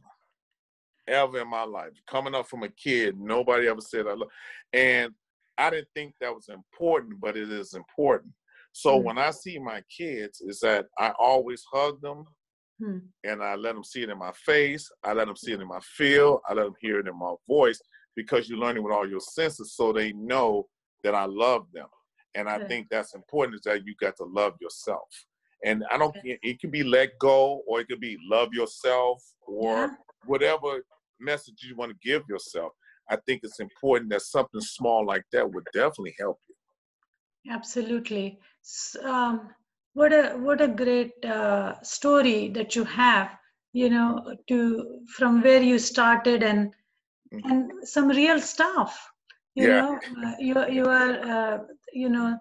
ever 1.08 1.40
in 1.40 1.48
my 1.48 1.64
life. 1.64 1.92
Coming 2.08 2.34
up 2.34 2.46
from 2.48 2.62
a 2.62 2.68
kid, 2.68 3.18
nobody 3.18 3.68
ever 3.68 3.80
said 3.80 4.06
I 4.06 4.14
love, 4.14 4.28
and 4.72 5.12
I 5.58 5.70
didn't 5.70 5.88
think 5.94 6.14
that 6.20 6.34
was 6.34 6.48
important, 6.48 7.20
but 7.20 7.36
it 7.36 7.50
is 7.50 7.74
important. 7.74 8.32
So 8.72 8.98
Mm. 8.98 9.04
when 9.04 9.18
I 9.18 9.30
see 9.30 9.58
my 9.58 9.82
kids, 9.94 10.40
is 10.40 10.60
that 10.60 10.86
I 10.98 11.10
always 11.18 11.62
hug 11.72 12.00
them, 12.00 12.24
Hmm. 12.80 12.98
and 13.24 13.42
I 13.42 13.54
let 13.54 13.74
them 13.74 13.84
see 13.84 14.02
it 14.02 14.08
in 14.10 14.18
my 14.18 14.32
face. 14.32 14.90
I 15.04 15.12
let 15.12 15.26
them 15.26 15.36
see 15.36 15.52
it 15.52 15.60
in 15.60 15.68
my 15.68 15.80
feel. 15.80 16.40
I 16.48 16.54
let 16.54 16.64
them 16.64 16.74
hear 16.80 16.98
it 17.00 17.06
in 17.06 17.16
my 17.18 17.34
voice 17.46 17.80
because 18.16 18.48
you're 18.48 18.58
learning 18.58 18.82
with 18.82 18.92
all 18.92 19.08
your 19.08 19.20
senses, 19.20 19.74
so 19.74 19.92
they 19.92 20.12
know 20.12 20.68
that 21.02 21.14
I 21.14 21.24
love 21.24 21.66
them. 21.72 21.88
And 22.34 22.48
I 22.48 22.58
think 22.66 22.88
that's 22.90 23.14
important 23.14 23.56
is 23.56 23.62
that 23.62 23.84
you 23.86 23.94
got 24.00 24.16
to 24.16 24.24
love 24.24 24.54
yourself. 24.60 25.08
And 25.64 25.84
I 25.90 25.98
don't. 25.98 26.16
It 26.24 26.60
can 26.60 26.70
be 26.70 26.82
let 26.82 27.18
go, 27.18 27.62
or 27.68 27.80
it 27.80 27.88
could 27.88 28.00
be 28.00 28.18
love 28.28 28.52
yourself, 28.52 29.22
or 29.46 29.62
Yeah. 29.66 29.88
whatever 30.24 30.82
message 31.20 31.62
you 31.62 31.76
want 31.76 31.92
to 31.92 31.98
give 32.08 32.22
yourself. 32.28 32.72
I 33.08 33.16
think 33.26 33.42
it's 33.44 33.60
important 33.60 34.10
that 34.10 34.22
something 34.22 34.60
small 34.60 35.06
like 35.06 35.24
that 35.32 35.52
would 35.52 35.64
definitely 35.72 36.14
help 36.18 36.38
you. 36.48 37.52
Absolutely. 37.52 38.38
Um, 39.02 39.50
what 39.94 40.12
a 40.12 40.30
what 40.38 40.60
a 40.60 40.68
great 40.68 41.24
uh, 41.24 41.80
story 41.82 42.48
that 42.50 42.74
you 42.74 42.84
have. 42.84 43.30
You 43.72 43.88
know, 43.88 44.36
to 44.48 45.00
from 45.16 45.42
where 45.42 45.62
you 45.62 45.78
started 45.78 46.42
and 46.42 46.74
Mhm. 47.32 47.50
and 47.50 47.88
some 47.88 48.08
real 48.08 48.40
stuff. 48.40 49.11
You 49.54 49.68
Yeah. 49.68 49.76
know, 49.76 50.00
uh, 50.24 50.34
you 50.38 50.54
you 50.68 50.84
are 50.86 51.12
uh, 51.36 51.58
you 51.92 52.08
know 52.08 52.38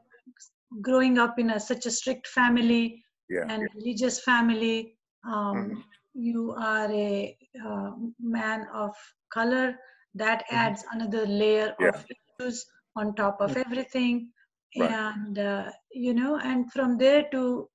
growing 0.81 1.17
up 1.17 1.39
in 1.39 1.49
a 1.51 1.59
such 1.59 1.85
a 1.85 1.91
strict 1.91 2.27
family 2.27 3.03
Yeah. 3.29 3.49
and 3.49 3.67
religious 3.75 4.19
family. 4.23 4.97
Um, 5.25 5.57
Mhm. 5.57 5.83
You 6.13 6.53
are 6.57 6.91
a 6.91 7.37
uh, 7.65 7.91
man 8.19 8.67
of 8.73 8.95
color. 9.33 9.75
That 10.15 10.43
Mhm. 10.51 10.59
adds 10.65 10.83
another 10.91 11.25
layer 11.25 11.75
Yeah. 11.79 11.89
of 11.89 12.05
issues 12.15 12.65
on 12.95 13.15
top 13.15 13.41
of 13.41 13.55
everything 13.57 14.31
Right. 14.77 14.95
and 14.97 15.39
uh, 15.39 15.71
you 15.91 16.13
know 16.13 16.37
and 16.37 16.71
from 16.73 16.97
there 16.97 17.23
to 17.31 17.69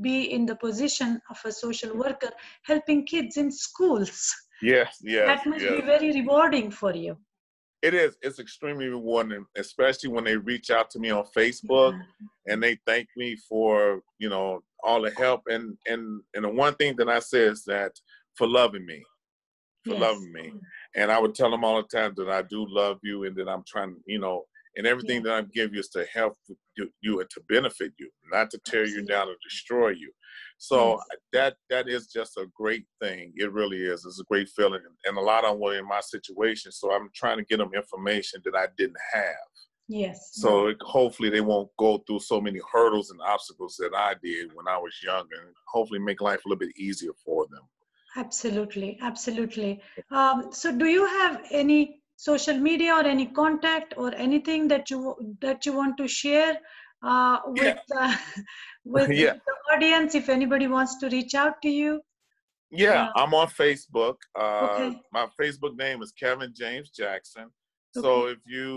be 0.00 0.16
in 0.36 0.46
the 0.46 0.56
position 0.56 1.20
of 1.30 1.38
a 1.44 1.52
social 1.52 1.96
worker 1.96 2.30
helping 2.64 3.04
kids 3.06 3.36
in 3.36 3.50
schools 3.50 4.34
Yes. 4.62 4.98
Yes. 5.02 5.26
that 5.26 5.46
must 5.46 5.64
yes. 5.64 5.72
be 5.74 5.82
very 5.82 6.12
rewarding 6.12 6.70
for 6.70 6.94
you 6.94 7.16
It 7.82 7.94
is. 7.94 8.16
It's 8.22 8.38
extremely 8.38 8.86
rewarding, 8.86 9.44
especially 9.56 10.10
when 10.10 10.24
they 10.24 10.36
reach 10.36 10.70
out 10.70 10.88
to 10.90 11.00
me 11.00 11.10
on 11.10 11.24
Facebook 11.36 11.94
mm-hmm. 11.94 12.26
and 12.46 12.62
they 12.62 12.78
thank 12.86 13.08
me 13.16 13.36
for 13.48 14.00
you 14.18 14.28
know 14.28 14.62
all 14.84 15.02
the 15.02 15.10
help. 15.10 15.42
And 15.48 15.76
and 15.86 16.22
and 16.34 16.44
the 16.44 16.48
one 16.48 16.74
thing 16.74 16.96
that 16.96 17.08
I 17.08 17.18
say 17.18 17.40
is 17.40 17.64
that 17.64 17.92
for 18.36 18.46
loving 18.46 18.86
me, 18.86 19.02
for 19.84 19.94
Yes. 19.94 20.00
loving 20.00 20.32
me. 20.32 20.52
And 20.94 21.10
I 21.10 21.18
would 21.18 21.34
tell 21.34 21.50
them 21.50 21.64
all 21.64 21.82
the 21.82 21.88
time 21.88 22.14
that 22.16 22.28
I 22.28 22.42
do 22.42 22.66
love 22.68 22.98
you 23.02 23.24
and 23.24 23.34
that 23.36 23.48
I'm 23.48 23.64
trying, 23.66 23.96
you 24.06 24.18
know, 24.20 24.44
and 24.76 24.86
everything 24.86 25.16
Yeah. 25.16 25.22
that 25.24 25.32
I 25.34 25.42
give 25.42 25.74
you 25.74 25.80
is 25.80 25.88
to 25.90 26.04
help 26.12 26.34
you, 26.76 26.90
you 27.00 27.20
and 27.20 27.28
to 27.30 27.40
benefit 27.48 27.92
you, 27.98 28.10
not 28.30 28.50
to 28.50 28.58
tear 28.64 28.84
you 28.86 29.02
down 29.04 29.28
or 29.28 29.36
destroy 29.42 29.90
you. 29.90 30.12
So 30.58 30.92
Yes. 30.92 31.06
that 31.32 31.56
that 31.70 31.88
is 31.88 32.06
just 32.06 32.36
a 32.36 32.46
great 32.54 32.86
thing. 33.00 33.32
It 33.36 33.52
really 33.52 33.78
is. 33.84 34.04
It's 34.06 34.20
a 34.20 34.24
great 34.24 34.48
feeling, 34.48 34.82
and 35.04 35.16
a 35.18 35.20
lot 35.20 35.44
of 35.44 35.52
them 35.52 35.60
were 35.60 35.76
in 35.78 35.86
my 35.86 36.00
situation. 36.00 36.72
So 36.72 36.92
I'm 36.92 37.10
trying 37.14 37.38
to 37.38 37.44
get 37.44 37.58
them 37.58 37.74
information 37.74 38.40
that 38.44 38.54
I 38.54 38.66
didn't 38.78 38.96
have. 39.12 39.48
yes 39.88 40.30
So 40.32 40.68
it, 40.68 40.78
hopefully 40.80 41.28
they 41.30 41.40
won't 41.42 41.70
go 41.78 41.98
through 42.06 42.20
so 42.20 42.40
many 42.40 42.60
hurdles 42.72 43.10
and 43.10 43.20
obstacles 43.20 43.76
that 43.78 43.92
I 43.94 44.14
did 44.22 44.50
when 44.54 44.68
I 44.68 44.78
was 44.78 44.94
younger, 45.02 45.36
and 45.46 45.54
hopefully 45.68 46.00
make 46.00 46.20
life 46.20 46.40
a 46.44 46.48
little 46.48 46.60
bit 46.66 46.76
easier 46.76 47.12
for 47.24 47.46
them. 47.50 47.64
absolutely 48.16 48.98
absolutely 49.00 49.80
um, 50.10 50.52
so 50.52 50.70
do 50.76 50.86
you 50.86 51.04
have 51.06 51.42
any 51.50 52.01
social 52.28 52.58
media 52.68 52.94
or 52.94 53.04
any 53.12 53.26
contact 53.40 53.94
or 53.96 54.14
anything 54.26 54.68
that 54.72 54.90
you 54.90 55.14
that 55.40 55.66
you 55.66 55.72
want 55.80 55.96
to 56.00 56.06
share 56.06 56.54
uh, 57.02 57.38
with 57.46 57.78
uh, 58.04 58.14
with 58.96 59.10
Yeah. 59.10 59.34
the 59.48 59.56
audience 59.74 60.14
if 60.14 60.28
anybody 60.28 60.68
wants 60.76 60.96
to 61.02 61.08
reach 61.16 61.34
out 61.44 61.60
to 61.66 61.70
you 61.80 61.92
Yeah, 62.82 62.92
Yeah. 62.98 63.08
I'm 63.22 63.34
on 63.38 63.48
Facebook. 63.62 64.16
Uh, 64.42 64.66
Okay. 64.66 64.90
My 65.16 65.24
Facebook 65.40 65.74
name 65.84 65.98
is 66.04 66.12
Kevin 66.22 66.52
James 66.60 66.88
Jackson. 67.00 67.46
So 68.04 68.12
if 68.34 68.38
you 68.54 68.70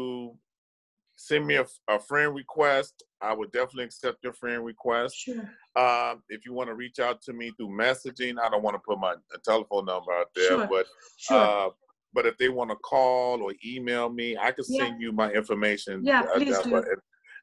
send 1.27 1.43
me 1.49 1.55
a, 1.63 1.65
a 1.95 1.99
friend 2.07 2.29
request, 2.41 2.93
I 3.21 3.31
would 3.37 3.51
definitely 3.57 3.85
accept 3.85 4.17
your 4.27 4.33
friend 4.41 4.59
request. 4.71 5.13
sure 5.25 5.45
Um, 5.83 6.15
if 6.35 6.39
you 6.45 6.51
want 6.57 6.69
to 6.71 6.75
reach 6.83 6.99
out 7.07 7.17
to 7.27 7.31
me 7.39 7.45
through 7.55 7.71
messaging, 7.85 8.35
I 8.43 8.47
don't 8.51 8.65
want 8.67 8.75
to 8.79 8.83
put 8.89 8.97
my 9.07 9.13
uh, 9.13 9.37
telephone 9.49 9.85
number 9.91 10.11
out 10.19 10.31
there, 10.39 10.53
Sure. 10.57 10.67
but 10.73 10.85
sure 11.27 11.45
uh, 11.45 11.69
but 12.15 12.25
if 12.25 12.37
they 12.37 12.49
want 12.49 12.69
to 12.71 12.77
call 12.77 13.43
or 13.43 13.53
email 13.63 14.09
me, 14.09 14.35
I 14.37 14.51
can 14.51 14.63
Yeah. 14.69 14.85
send 14.87 15.01
you 15.01 15.11
my 15.11 15.31
information. 15.33 16.03
Yeah, 16.03 16.21
uh, 16.21 16.35
please 16.35 16.57
do. 16.63 16.71
what- 16.71 16.87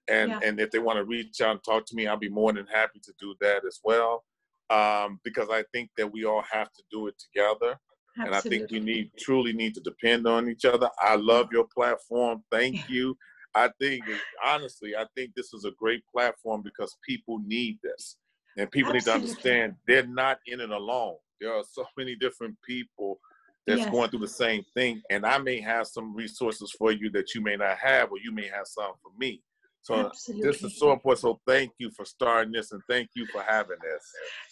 and 0.08 0.30
Yeah. 0.32 0.40
and 0.42 0.58
if 0.58 0.72
they 0.72 0.80
want 0.80 0.96
to 0.96 1.04
reach 1.04 1.40
out 1.40 1.52
and 1.52 1.62
talk 1.62 1.87
to 1.87 1.94
me, 1.94 2.08
I'll 2.08 2.16
be 2.16 2.28
more 2.28 2.52
than 2.52 2.66
happy 2.66 2.98
to 3.04 3.12
do 3.20 3.37
that 3.40 3.64
as 3.64 3.78
well. 3.85 4.24
Um, 4.70 5.20
because 5.22 5.48
I 5.50 5.62
think 5.72 5.90
that 5.96 6.11
we 6.11 6.24
all 6.24 6.42
have 6.42 6.72
to 6.72 6.82
do 6.90 7.06
it 7.06 7.16
together, 7.18 7.78
and 8.16 8.35
I 8.35 8.40
think 8.40 8.70
we 8.70 8.80
need 8.80 9.12
truly 9.18 9.52
need 9.52 9.74
to 9.74 9.80
depend 9.80 10.26
on 10.26 10.48
each 10.48 10.64
other. 10.64 10.90
I 10.98 11.14
love 11.16 11.52
your 11.52 11.68
platform. 11.68 12.42
Thank 12.50 12.74
Yeah. 12.76 12.82
you. 12.96 13.18
I 13.54 13.68
think 13.78 14.02
honestly, 14.42 14.96
I 14.96 15.06
think 15.14 15.35
this 15.35 15.52
is 15.52 15.64
a 15.66 15.72
great 15.72 16.02
platform 16.08 16.62
because 16.62 16.96
people 17.06 17.38
need 17.46 17.78
this, 17.82 18.16
and 18.56 18.68
people 18.72 18.92
need 18.94 19.04
to 19.04 19.12
understand 19.14 19.76
they're 19.87 20.06
not 20.06 20.40
in 20.46 20.58
it 20.61 20.70
alone. 20.70 21.18
There 21.40 21.52
are 21.54 21.64
so 21.64 21.87
many 21.96 22.16
different 22.16 22.56
people 22.62 23.20
that's 23.66 23.81
Yes. 23.83 23.90
going 23.90 24.11
through 24.11 24.20
the 24.20 24.29
same 24.29 24.62
thing, 24.75 25.03
and 25.11 25.25
I 25.25 25.38
may 25.38 25.61
have 25.61 25.87
some 25.87 26.14
resources 26.14 26.72
for 26.79 26.90
you 26.92 27.11
that 27.11 27.35
you 27.35 27.40
may 27.40 27.57
not 27.57 27.79
have, 27.79 28.11
or 28.11 28.18
you 28.18 28.33
may 28.33 28.48
have 28.48 28.66
some 28.66 28.92
for 29.03 29.12
me. 29.18 29.42
So 29.83 29.94
Absolutely. 30.07 30.48
this 30.51 30.62
is 30.62 30.79
so 30.79 30.92
important. 30.92 31.20
So 31.20 31.40
thank 31.46 31.72
you 31.79 31.90
for 31.96 32.05
starting 32.05 32.53
this, 32.53 32.72
and 32.72 32.83
thank 32.88 33.09
you 33.14 33.27
for 33.33 33.42
having 33.42 33.79
this. 33.83 34.05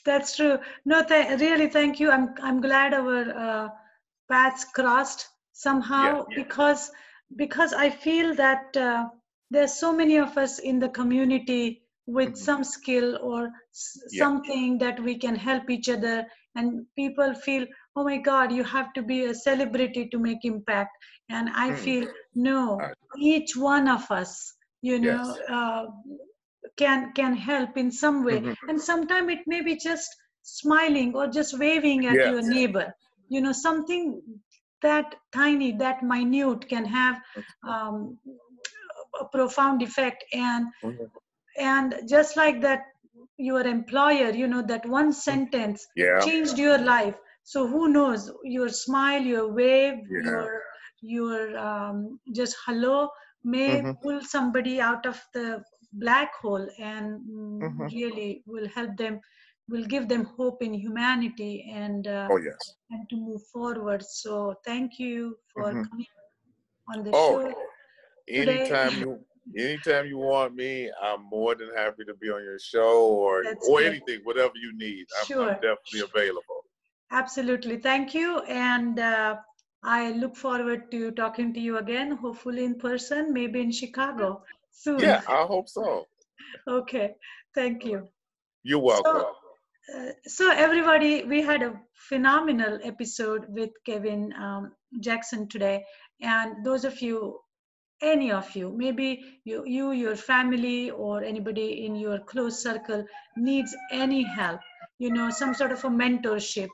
That's 0.05 0.37
true. 0.37 0.59
No, 0.85 1.03
th- 1.05 1.40
really, 1.40 1.68
thank 1.68 2.01
you. 2.01 2.11
I'm 2.11 2.35
I'm 2.42 2.61
glad 2.61 2.94
our 2.94 3.20
uh, 3.44 3.68
paths 4.31 4.64
crossed 4.75 5.29
somehow 5.53 6.25
Yeah. 6.29 6.42
because 6.42 6.90
because 7.37 7.73
I 7.73 7.90
feel 7.90 8.35
that 8.37 8.77
uh, 8.77 9.09
there's 9.51 9.75
so 9.75 9.92
many 9.92 10.16
of 10.18 10.37
us 10.37 10.59
in 10.59 10.79
the 10.81 10.88
community 10.88 11.83
with 12.07 12.31
Mhm. 12.33 12.37
some 12.49 12.64
skill 12.64 13.18
or 13.23 13.51
s- 13.73 13.99
Yeah. 14.11 14.25
something 14.25 14.79
that 14.79 14.99
we 15.01 15.14
can 15.18 15.37
help 15.37 15.70
each 15.70 15.88
other, 15.88 16.27
and 16.57 16.87
people 16.96 17.35
feel, 17.35 17.66
oh 17.96 18.05
my 18.05 18.18
God, 18.18 18.53
you 18.53 18.64
have 18.64 18.92
to 18.94 19.03
be 19.03 19.24
a 19.24 19.35
celebrity 19.35 20.09
to 20.09 20.18
make 20.18 20.44
impact. 20.44 20.90
And 21.29 21.48
I 21.50 21.70
Mm. 21.70 21.76
feel 21.85 22.09
no, 22.35 22.76
Right. 22.79 22.96
each 23.18 23.57
one 23.57 23.88
of 23.88 24.11
us, 24.11 24.55
you 24.83 24.98
know. 24.98 25.22
Yes. 25.24 25.38
Uh, 25.48 25.87
can 26.76 27.12
can 27.14 27.35
help 27.37 27.76
in 27.76 27.90
some 27.90 28.24
way 28.24 28.38
Mhm. 28.38 28.55
and 28.68 28.81
sometimes 28.81 29.33
it 29.33 29.46
may 29.46 29.61
be 29.62 29.76
just 29.76 30.09
smiling 30.42 31.14
or 31.14 31.26
just 31.26 31.59
waving 31.59 32.07
at 32.07 32.14
Yes. 32.14 32.26
your 32.33 32.42
neighbor 32.42 32.94
you 33.29 33.40
know 33.40 33.53
something 33.53 34.20
that 34.83 35.14
tiny 35.33 35.72
that 35.72 36.03
minute 36.03 36.68
can 36.68 36.85
have 36.85 37.20
um, 37.66 38.18
a 39.20 39.24
profound 39.37 39.83
effect 39.83 40.24
and 40.32 40.66
Mhm. 40.82 41.11
and 41.59 41.95
just 42.09 42.36
like 42.36 42.61
that 42.62 42.82
your 43.36 43.62
employer 43.66 44.30
you 44.30 44.47
know 44.47 44.62
that 44.62 44.86
one 44.86 45.12
sentence 45.12 45.86
Yeah. 45.95 46.20
changed 46.24 46.59
your 46.59 46.78
life 46.78 47.16
so 47.53 47.66
who 47.72 47.82
knows 47.96 48.30
your 48.57 48.68
smile 48.68 49.22
your 49.34 49.46
wave 49.61 49.98
Yeah. 50.09 50.30
your 50.30 50.62
your 51.14 51.38
um, 51.68 51.98
just 52.40 52.57
hello 52.66 53.09
may 53.55 53.68
Mhm. 53.82 53.94
pull 54.03 54.20
somebody 54.34 54.74
out 54.88 55.07
of 55.12 55.20
the 55.34 55.46
black 56.05 56.34
hole 56.42 56.66
and 56.78 57.20
mm, 57.36 57.61
Mhm. 57.62 57.90
really 57.94 58.42
will 58.46 58.68
help 58.78 58.96
them 59.03 59.20
will 59.68 59.86
give 59.94 60.09
them 60.12 60.24
hope 60.38 60.62
in 60.68 60.74
humanity 60.74 61.53
and 61.82 62.07
uh, 62.07 62.28
Oh 62.30 62.36
yes. 62.36 62.74
and 62.90 63.09
to 63.11 63.16
move 63.16 63.42
forward 63.53 64.03
so 64.03 64.55
thank 64.68 64.98
you 64.98 65.36
for 65.55 65.68
Mhm. 65.72 65.88
coming 65.90 66.07
on 66.92 67.05
the 67.05 67.12
Oh, 67.12 67.38
show 67.40 67.42
today. 67.48 68.61
anytime 68.68 68.94
you 69.03 69.11
anytime 69.57 70.07
you 70.07 70.18
want 70.18 70.55
me, 70.55 70.90
I'm 71.03 71.22
more 71.24 71.55
than 71.55 71.70
happy 71.74 72.05
to 72.05 72.14
be 72.14 72.30
on 72.30 72.44
your 72.44 72.59
show 72.59 73.07
or 73.26 73.42
That's 73.44 73.68
or 73.68 73.80
great. 73.80 73.92
anything, 73.92 74.20
whatever 74.24 74.53
you 74.66 74.72
need. 74.76 75.07
I'm, 75.18 75.26
Sure. 75.26 75.48
I'm 75.48 75.55
definitely 75.68 76.01
available. 76.12 76.61
Absolutely. 77.12 77.76
Thank 77.78 78.14
you. 78.14 78.40
And 78.40 78.98
uh, 78.98 79.36
I 79.82 80.12
look 80.12 80.36
forward 80.36 80.90
to 80.90 81.11
talking 81.12 81.52
to 81.54 81.61
you 81.61 81.78
again, 81.78 82.16
hopefully 82.16 82.64
in 82.64 82.76
person, 82.78 83.32
maybe 83.32 83.61
in 83.61 83.72
Chicago. 83.72 84.42
soon. 84.70 85.00
Yeah, 85.00 85.22
I 85.28 85.42
hope 85.42 85.68
so. 85.68 86.06
okay, 86.68 87.14
thank 87.54 87.84
you. 87.84 88.08
You're 88.62 88.78
welcome. 88.78 89.22
So, 89.22 89.98
uh, 89.98 90.12
so 90.26 90.50
everybody, 90.50 91.24
we 91.24 91.42
had 91.42 91.62
a 91.62 91.80
phenomenal 91.94 92.78
episode 92.84 93.46
with 93.48 93.70
Kevin 93.84 94.32
um, 94.34 94.72
Jackson 95.00 95.48
today, 95.48 95.84
and 96.20 96.64
those 96.64 96.84
of 96.84 97.00
you, 97.00 97.40
any 98.02 98.32
of 98.32 98.54
you, 98.54 98.72
maybe 98.76 99.40
you, 99.44 99.64
you, 99.66 99.92
your 99.92 100.16
family, 100.16 100.90
or 100.90 101.22
anybody 101.22 101.84
in 101.86 101.96
your 101.96 102.18
close 102.18 102.62
circle 102.62 103.04
needs 103.36 103.74
any 103.92 104.22
help, 104.22 104.61
you 104.98 105.11
know, 105.11 105.30
some 105.30 105.54
sort 105.54 105.72
of 105.72 105.84
a 105.84 105.88
mentorship, 105.88 106.68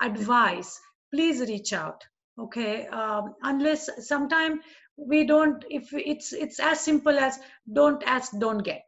advice, 0.00 0.78
please 1.12 1.40
reach 1.40 1.72
out. 1.72 2.02
Okay, 2.38 2.86
um, 2.88 3.34
unless 3.42 3.88
sometime 4.06 4.60
we 4.96 5.24
don't. 5.24 5.64
If 5.70 5.92
it's 5.92 6.32
it's 6.32 6.60
as 6.60 6.80
simple 6.80 7.18
as 7.18 7.38
don't 7.72 8.02
ask, 8.04 8.32
don't 8.38 8.62
get 8.62 8.86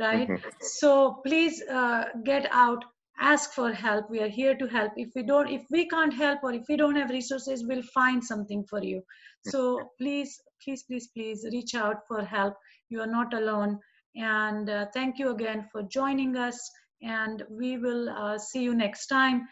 right? 0.00 0.28
Mhm. 0.28 0.40
so 0.60 1.20
please 1.24 1.62
uh, 1.62 2.04
get 2.24 2.48
out 2.50 2.84
ask 3.20 3.52
for 3.52 3.72
help. 3.72 4.10
We 4.10 4.20
are 4.20 4.28
here 4.28 4.54
to 4.56 4.66
help. 4.66 4.92
If 4.96 5.10
we 5.14 5.22
don't 5.22 5.48
if 5.48 5.64
we 5.70 5.88
can't 5.88 6.14
help 6.14 6.40
or 6.42 6.52
if 6.52 6.64
we 6.68 6.76
don't 6.76 6.96
have 6.96 7.10
resources 7.10 7.64
we'll 7.66 7.88
find 7.94 8.24
something 8.24 8.64
for 8.68 8.82
you. 8.82 9.02
So 9.46 9.78
please 10.00 10.40
please 10.64 10.84
please 10.84 11.08
please 11.14 11.46
reach 11.52 11.74
out 11.74 12.06
for 12.08 12.24
help. 12.24 12.54
You 12.88 13.00
are 13.00 13.12
not 13.18 13.34
alone. 13.34 13.78
And 14.16 14.68
uh, 14.68 14.86
thank 14.94 15.18
you 15.18 15.30
again 15.30 15.68
for 15.72 15.82
joining 15.82 16.36
us. 16.36 16.58
And 17.02 17.42
we 17.50 17.78
will 17.78 18.08
uh, 18.08 18.38
see 18.38 18.62
you 18.62 18.74
next 18.74 19.06
time 19.06 19.48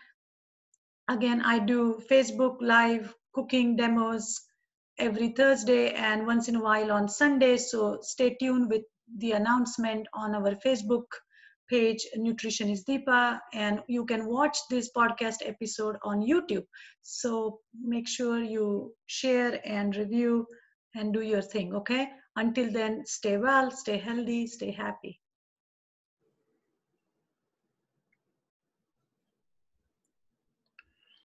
again 1.12 1.42
i 1.52 1.58
do 1.58 1.80
facebook 2.11 2.56
live 2.61 3.14
cooking 3.34 3.76
demos 3.76 4.40
every 5.00 5.28
thursday 5.30 5.92
and 5.94 6.26
once 6.26 6.48
in 6.48 6.56
a 6.56 6.62
while 6.62 6.92
on 6.92 7.08
sunday. 7.08 7.56
So 7.56 7.98
stay 8.02 8.36
tuned 8.38 8.70
with 8.70 8.82
the 9.16 9.32
announcement 9.32 10.06
on 10.12 10.34
our 10.34 10.54
facebook 10.64 11.06
page 11.70 12.06
nutrition 12.16 12.68
is 12.68 12.84
deepa 12.84 13.38
and 13.54 13.80
you 13.88 14.04
can 14.04 14.26
watch 14.26 14.58
this 14.68 14.90
podcast 14.96 15.36
episode 15.46 15.96
on 16.02 16.20
youtube. 16.20 16.66
So 17.02 17.61
make 17.82 18.08
sure 18.08 18.42
you 18.42 18.92
share 19.06 19.61
and 19.64 19.96
review 19.96 20.46
and 20.94 21.14
do 21.14 21.22
your 21.22 21.42
thing 21.42 21.74
okay? 21.74 22.08
Until 22.36 22.70
then 22.72 23.02
stay 23.06 23.36
well 23.38 23.70
stay 23.70 23.98
healthy 23.98 24.46
stay 24.46 24.70
happy 24.70 25.18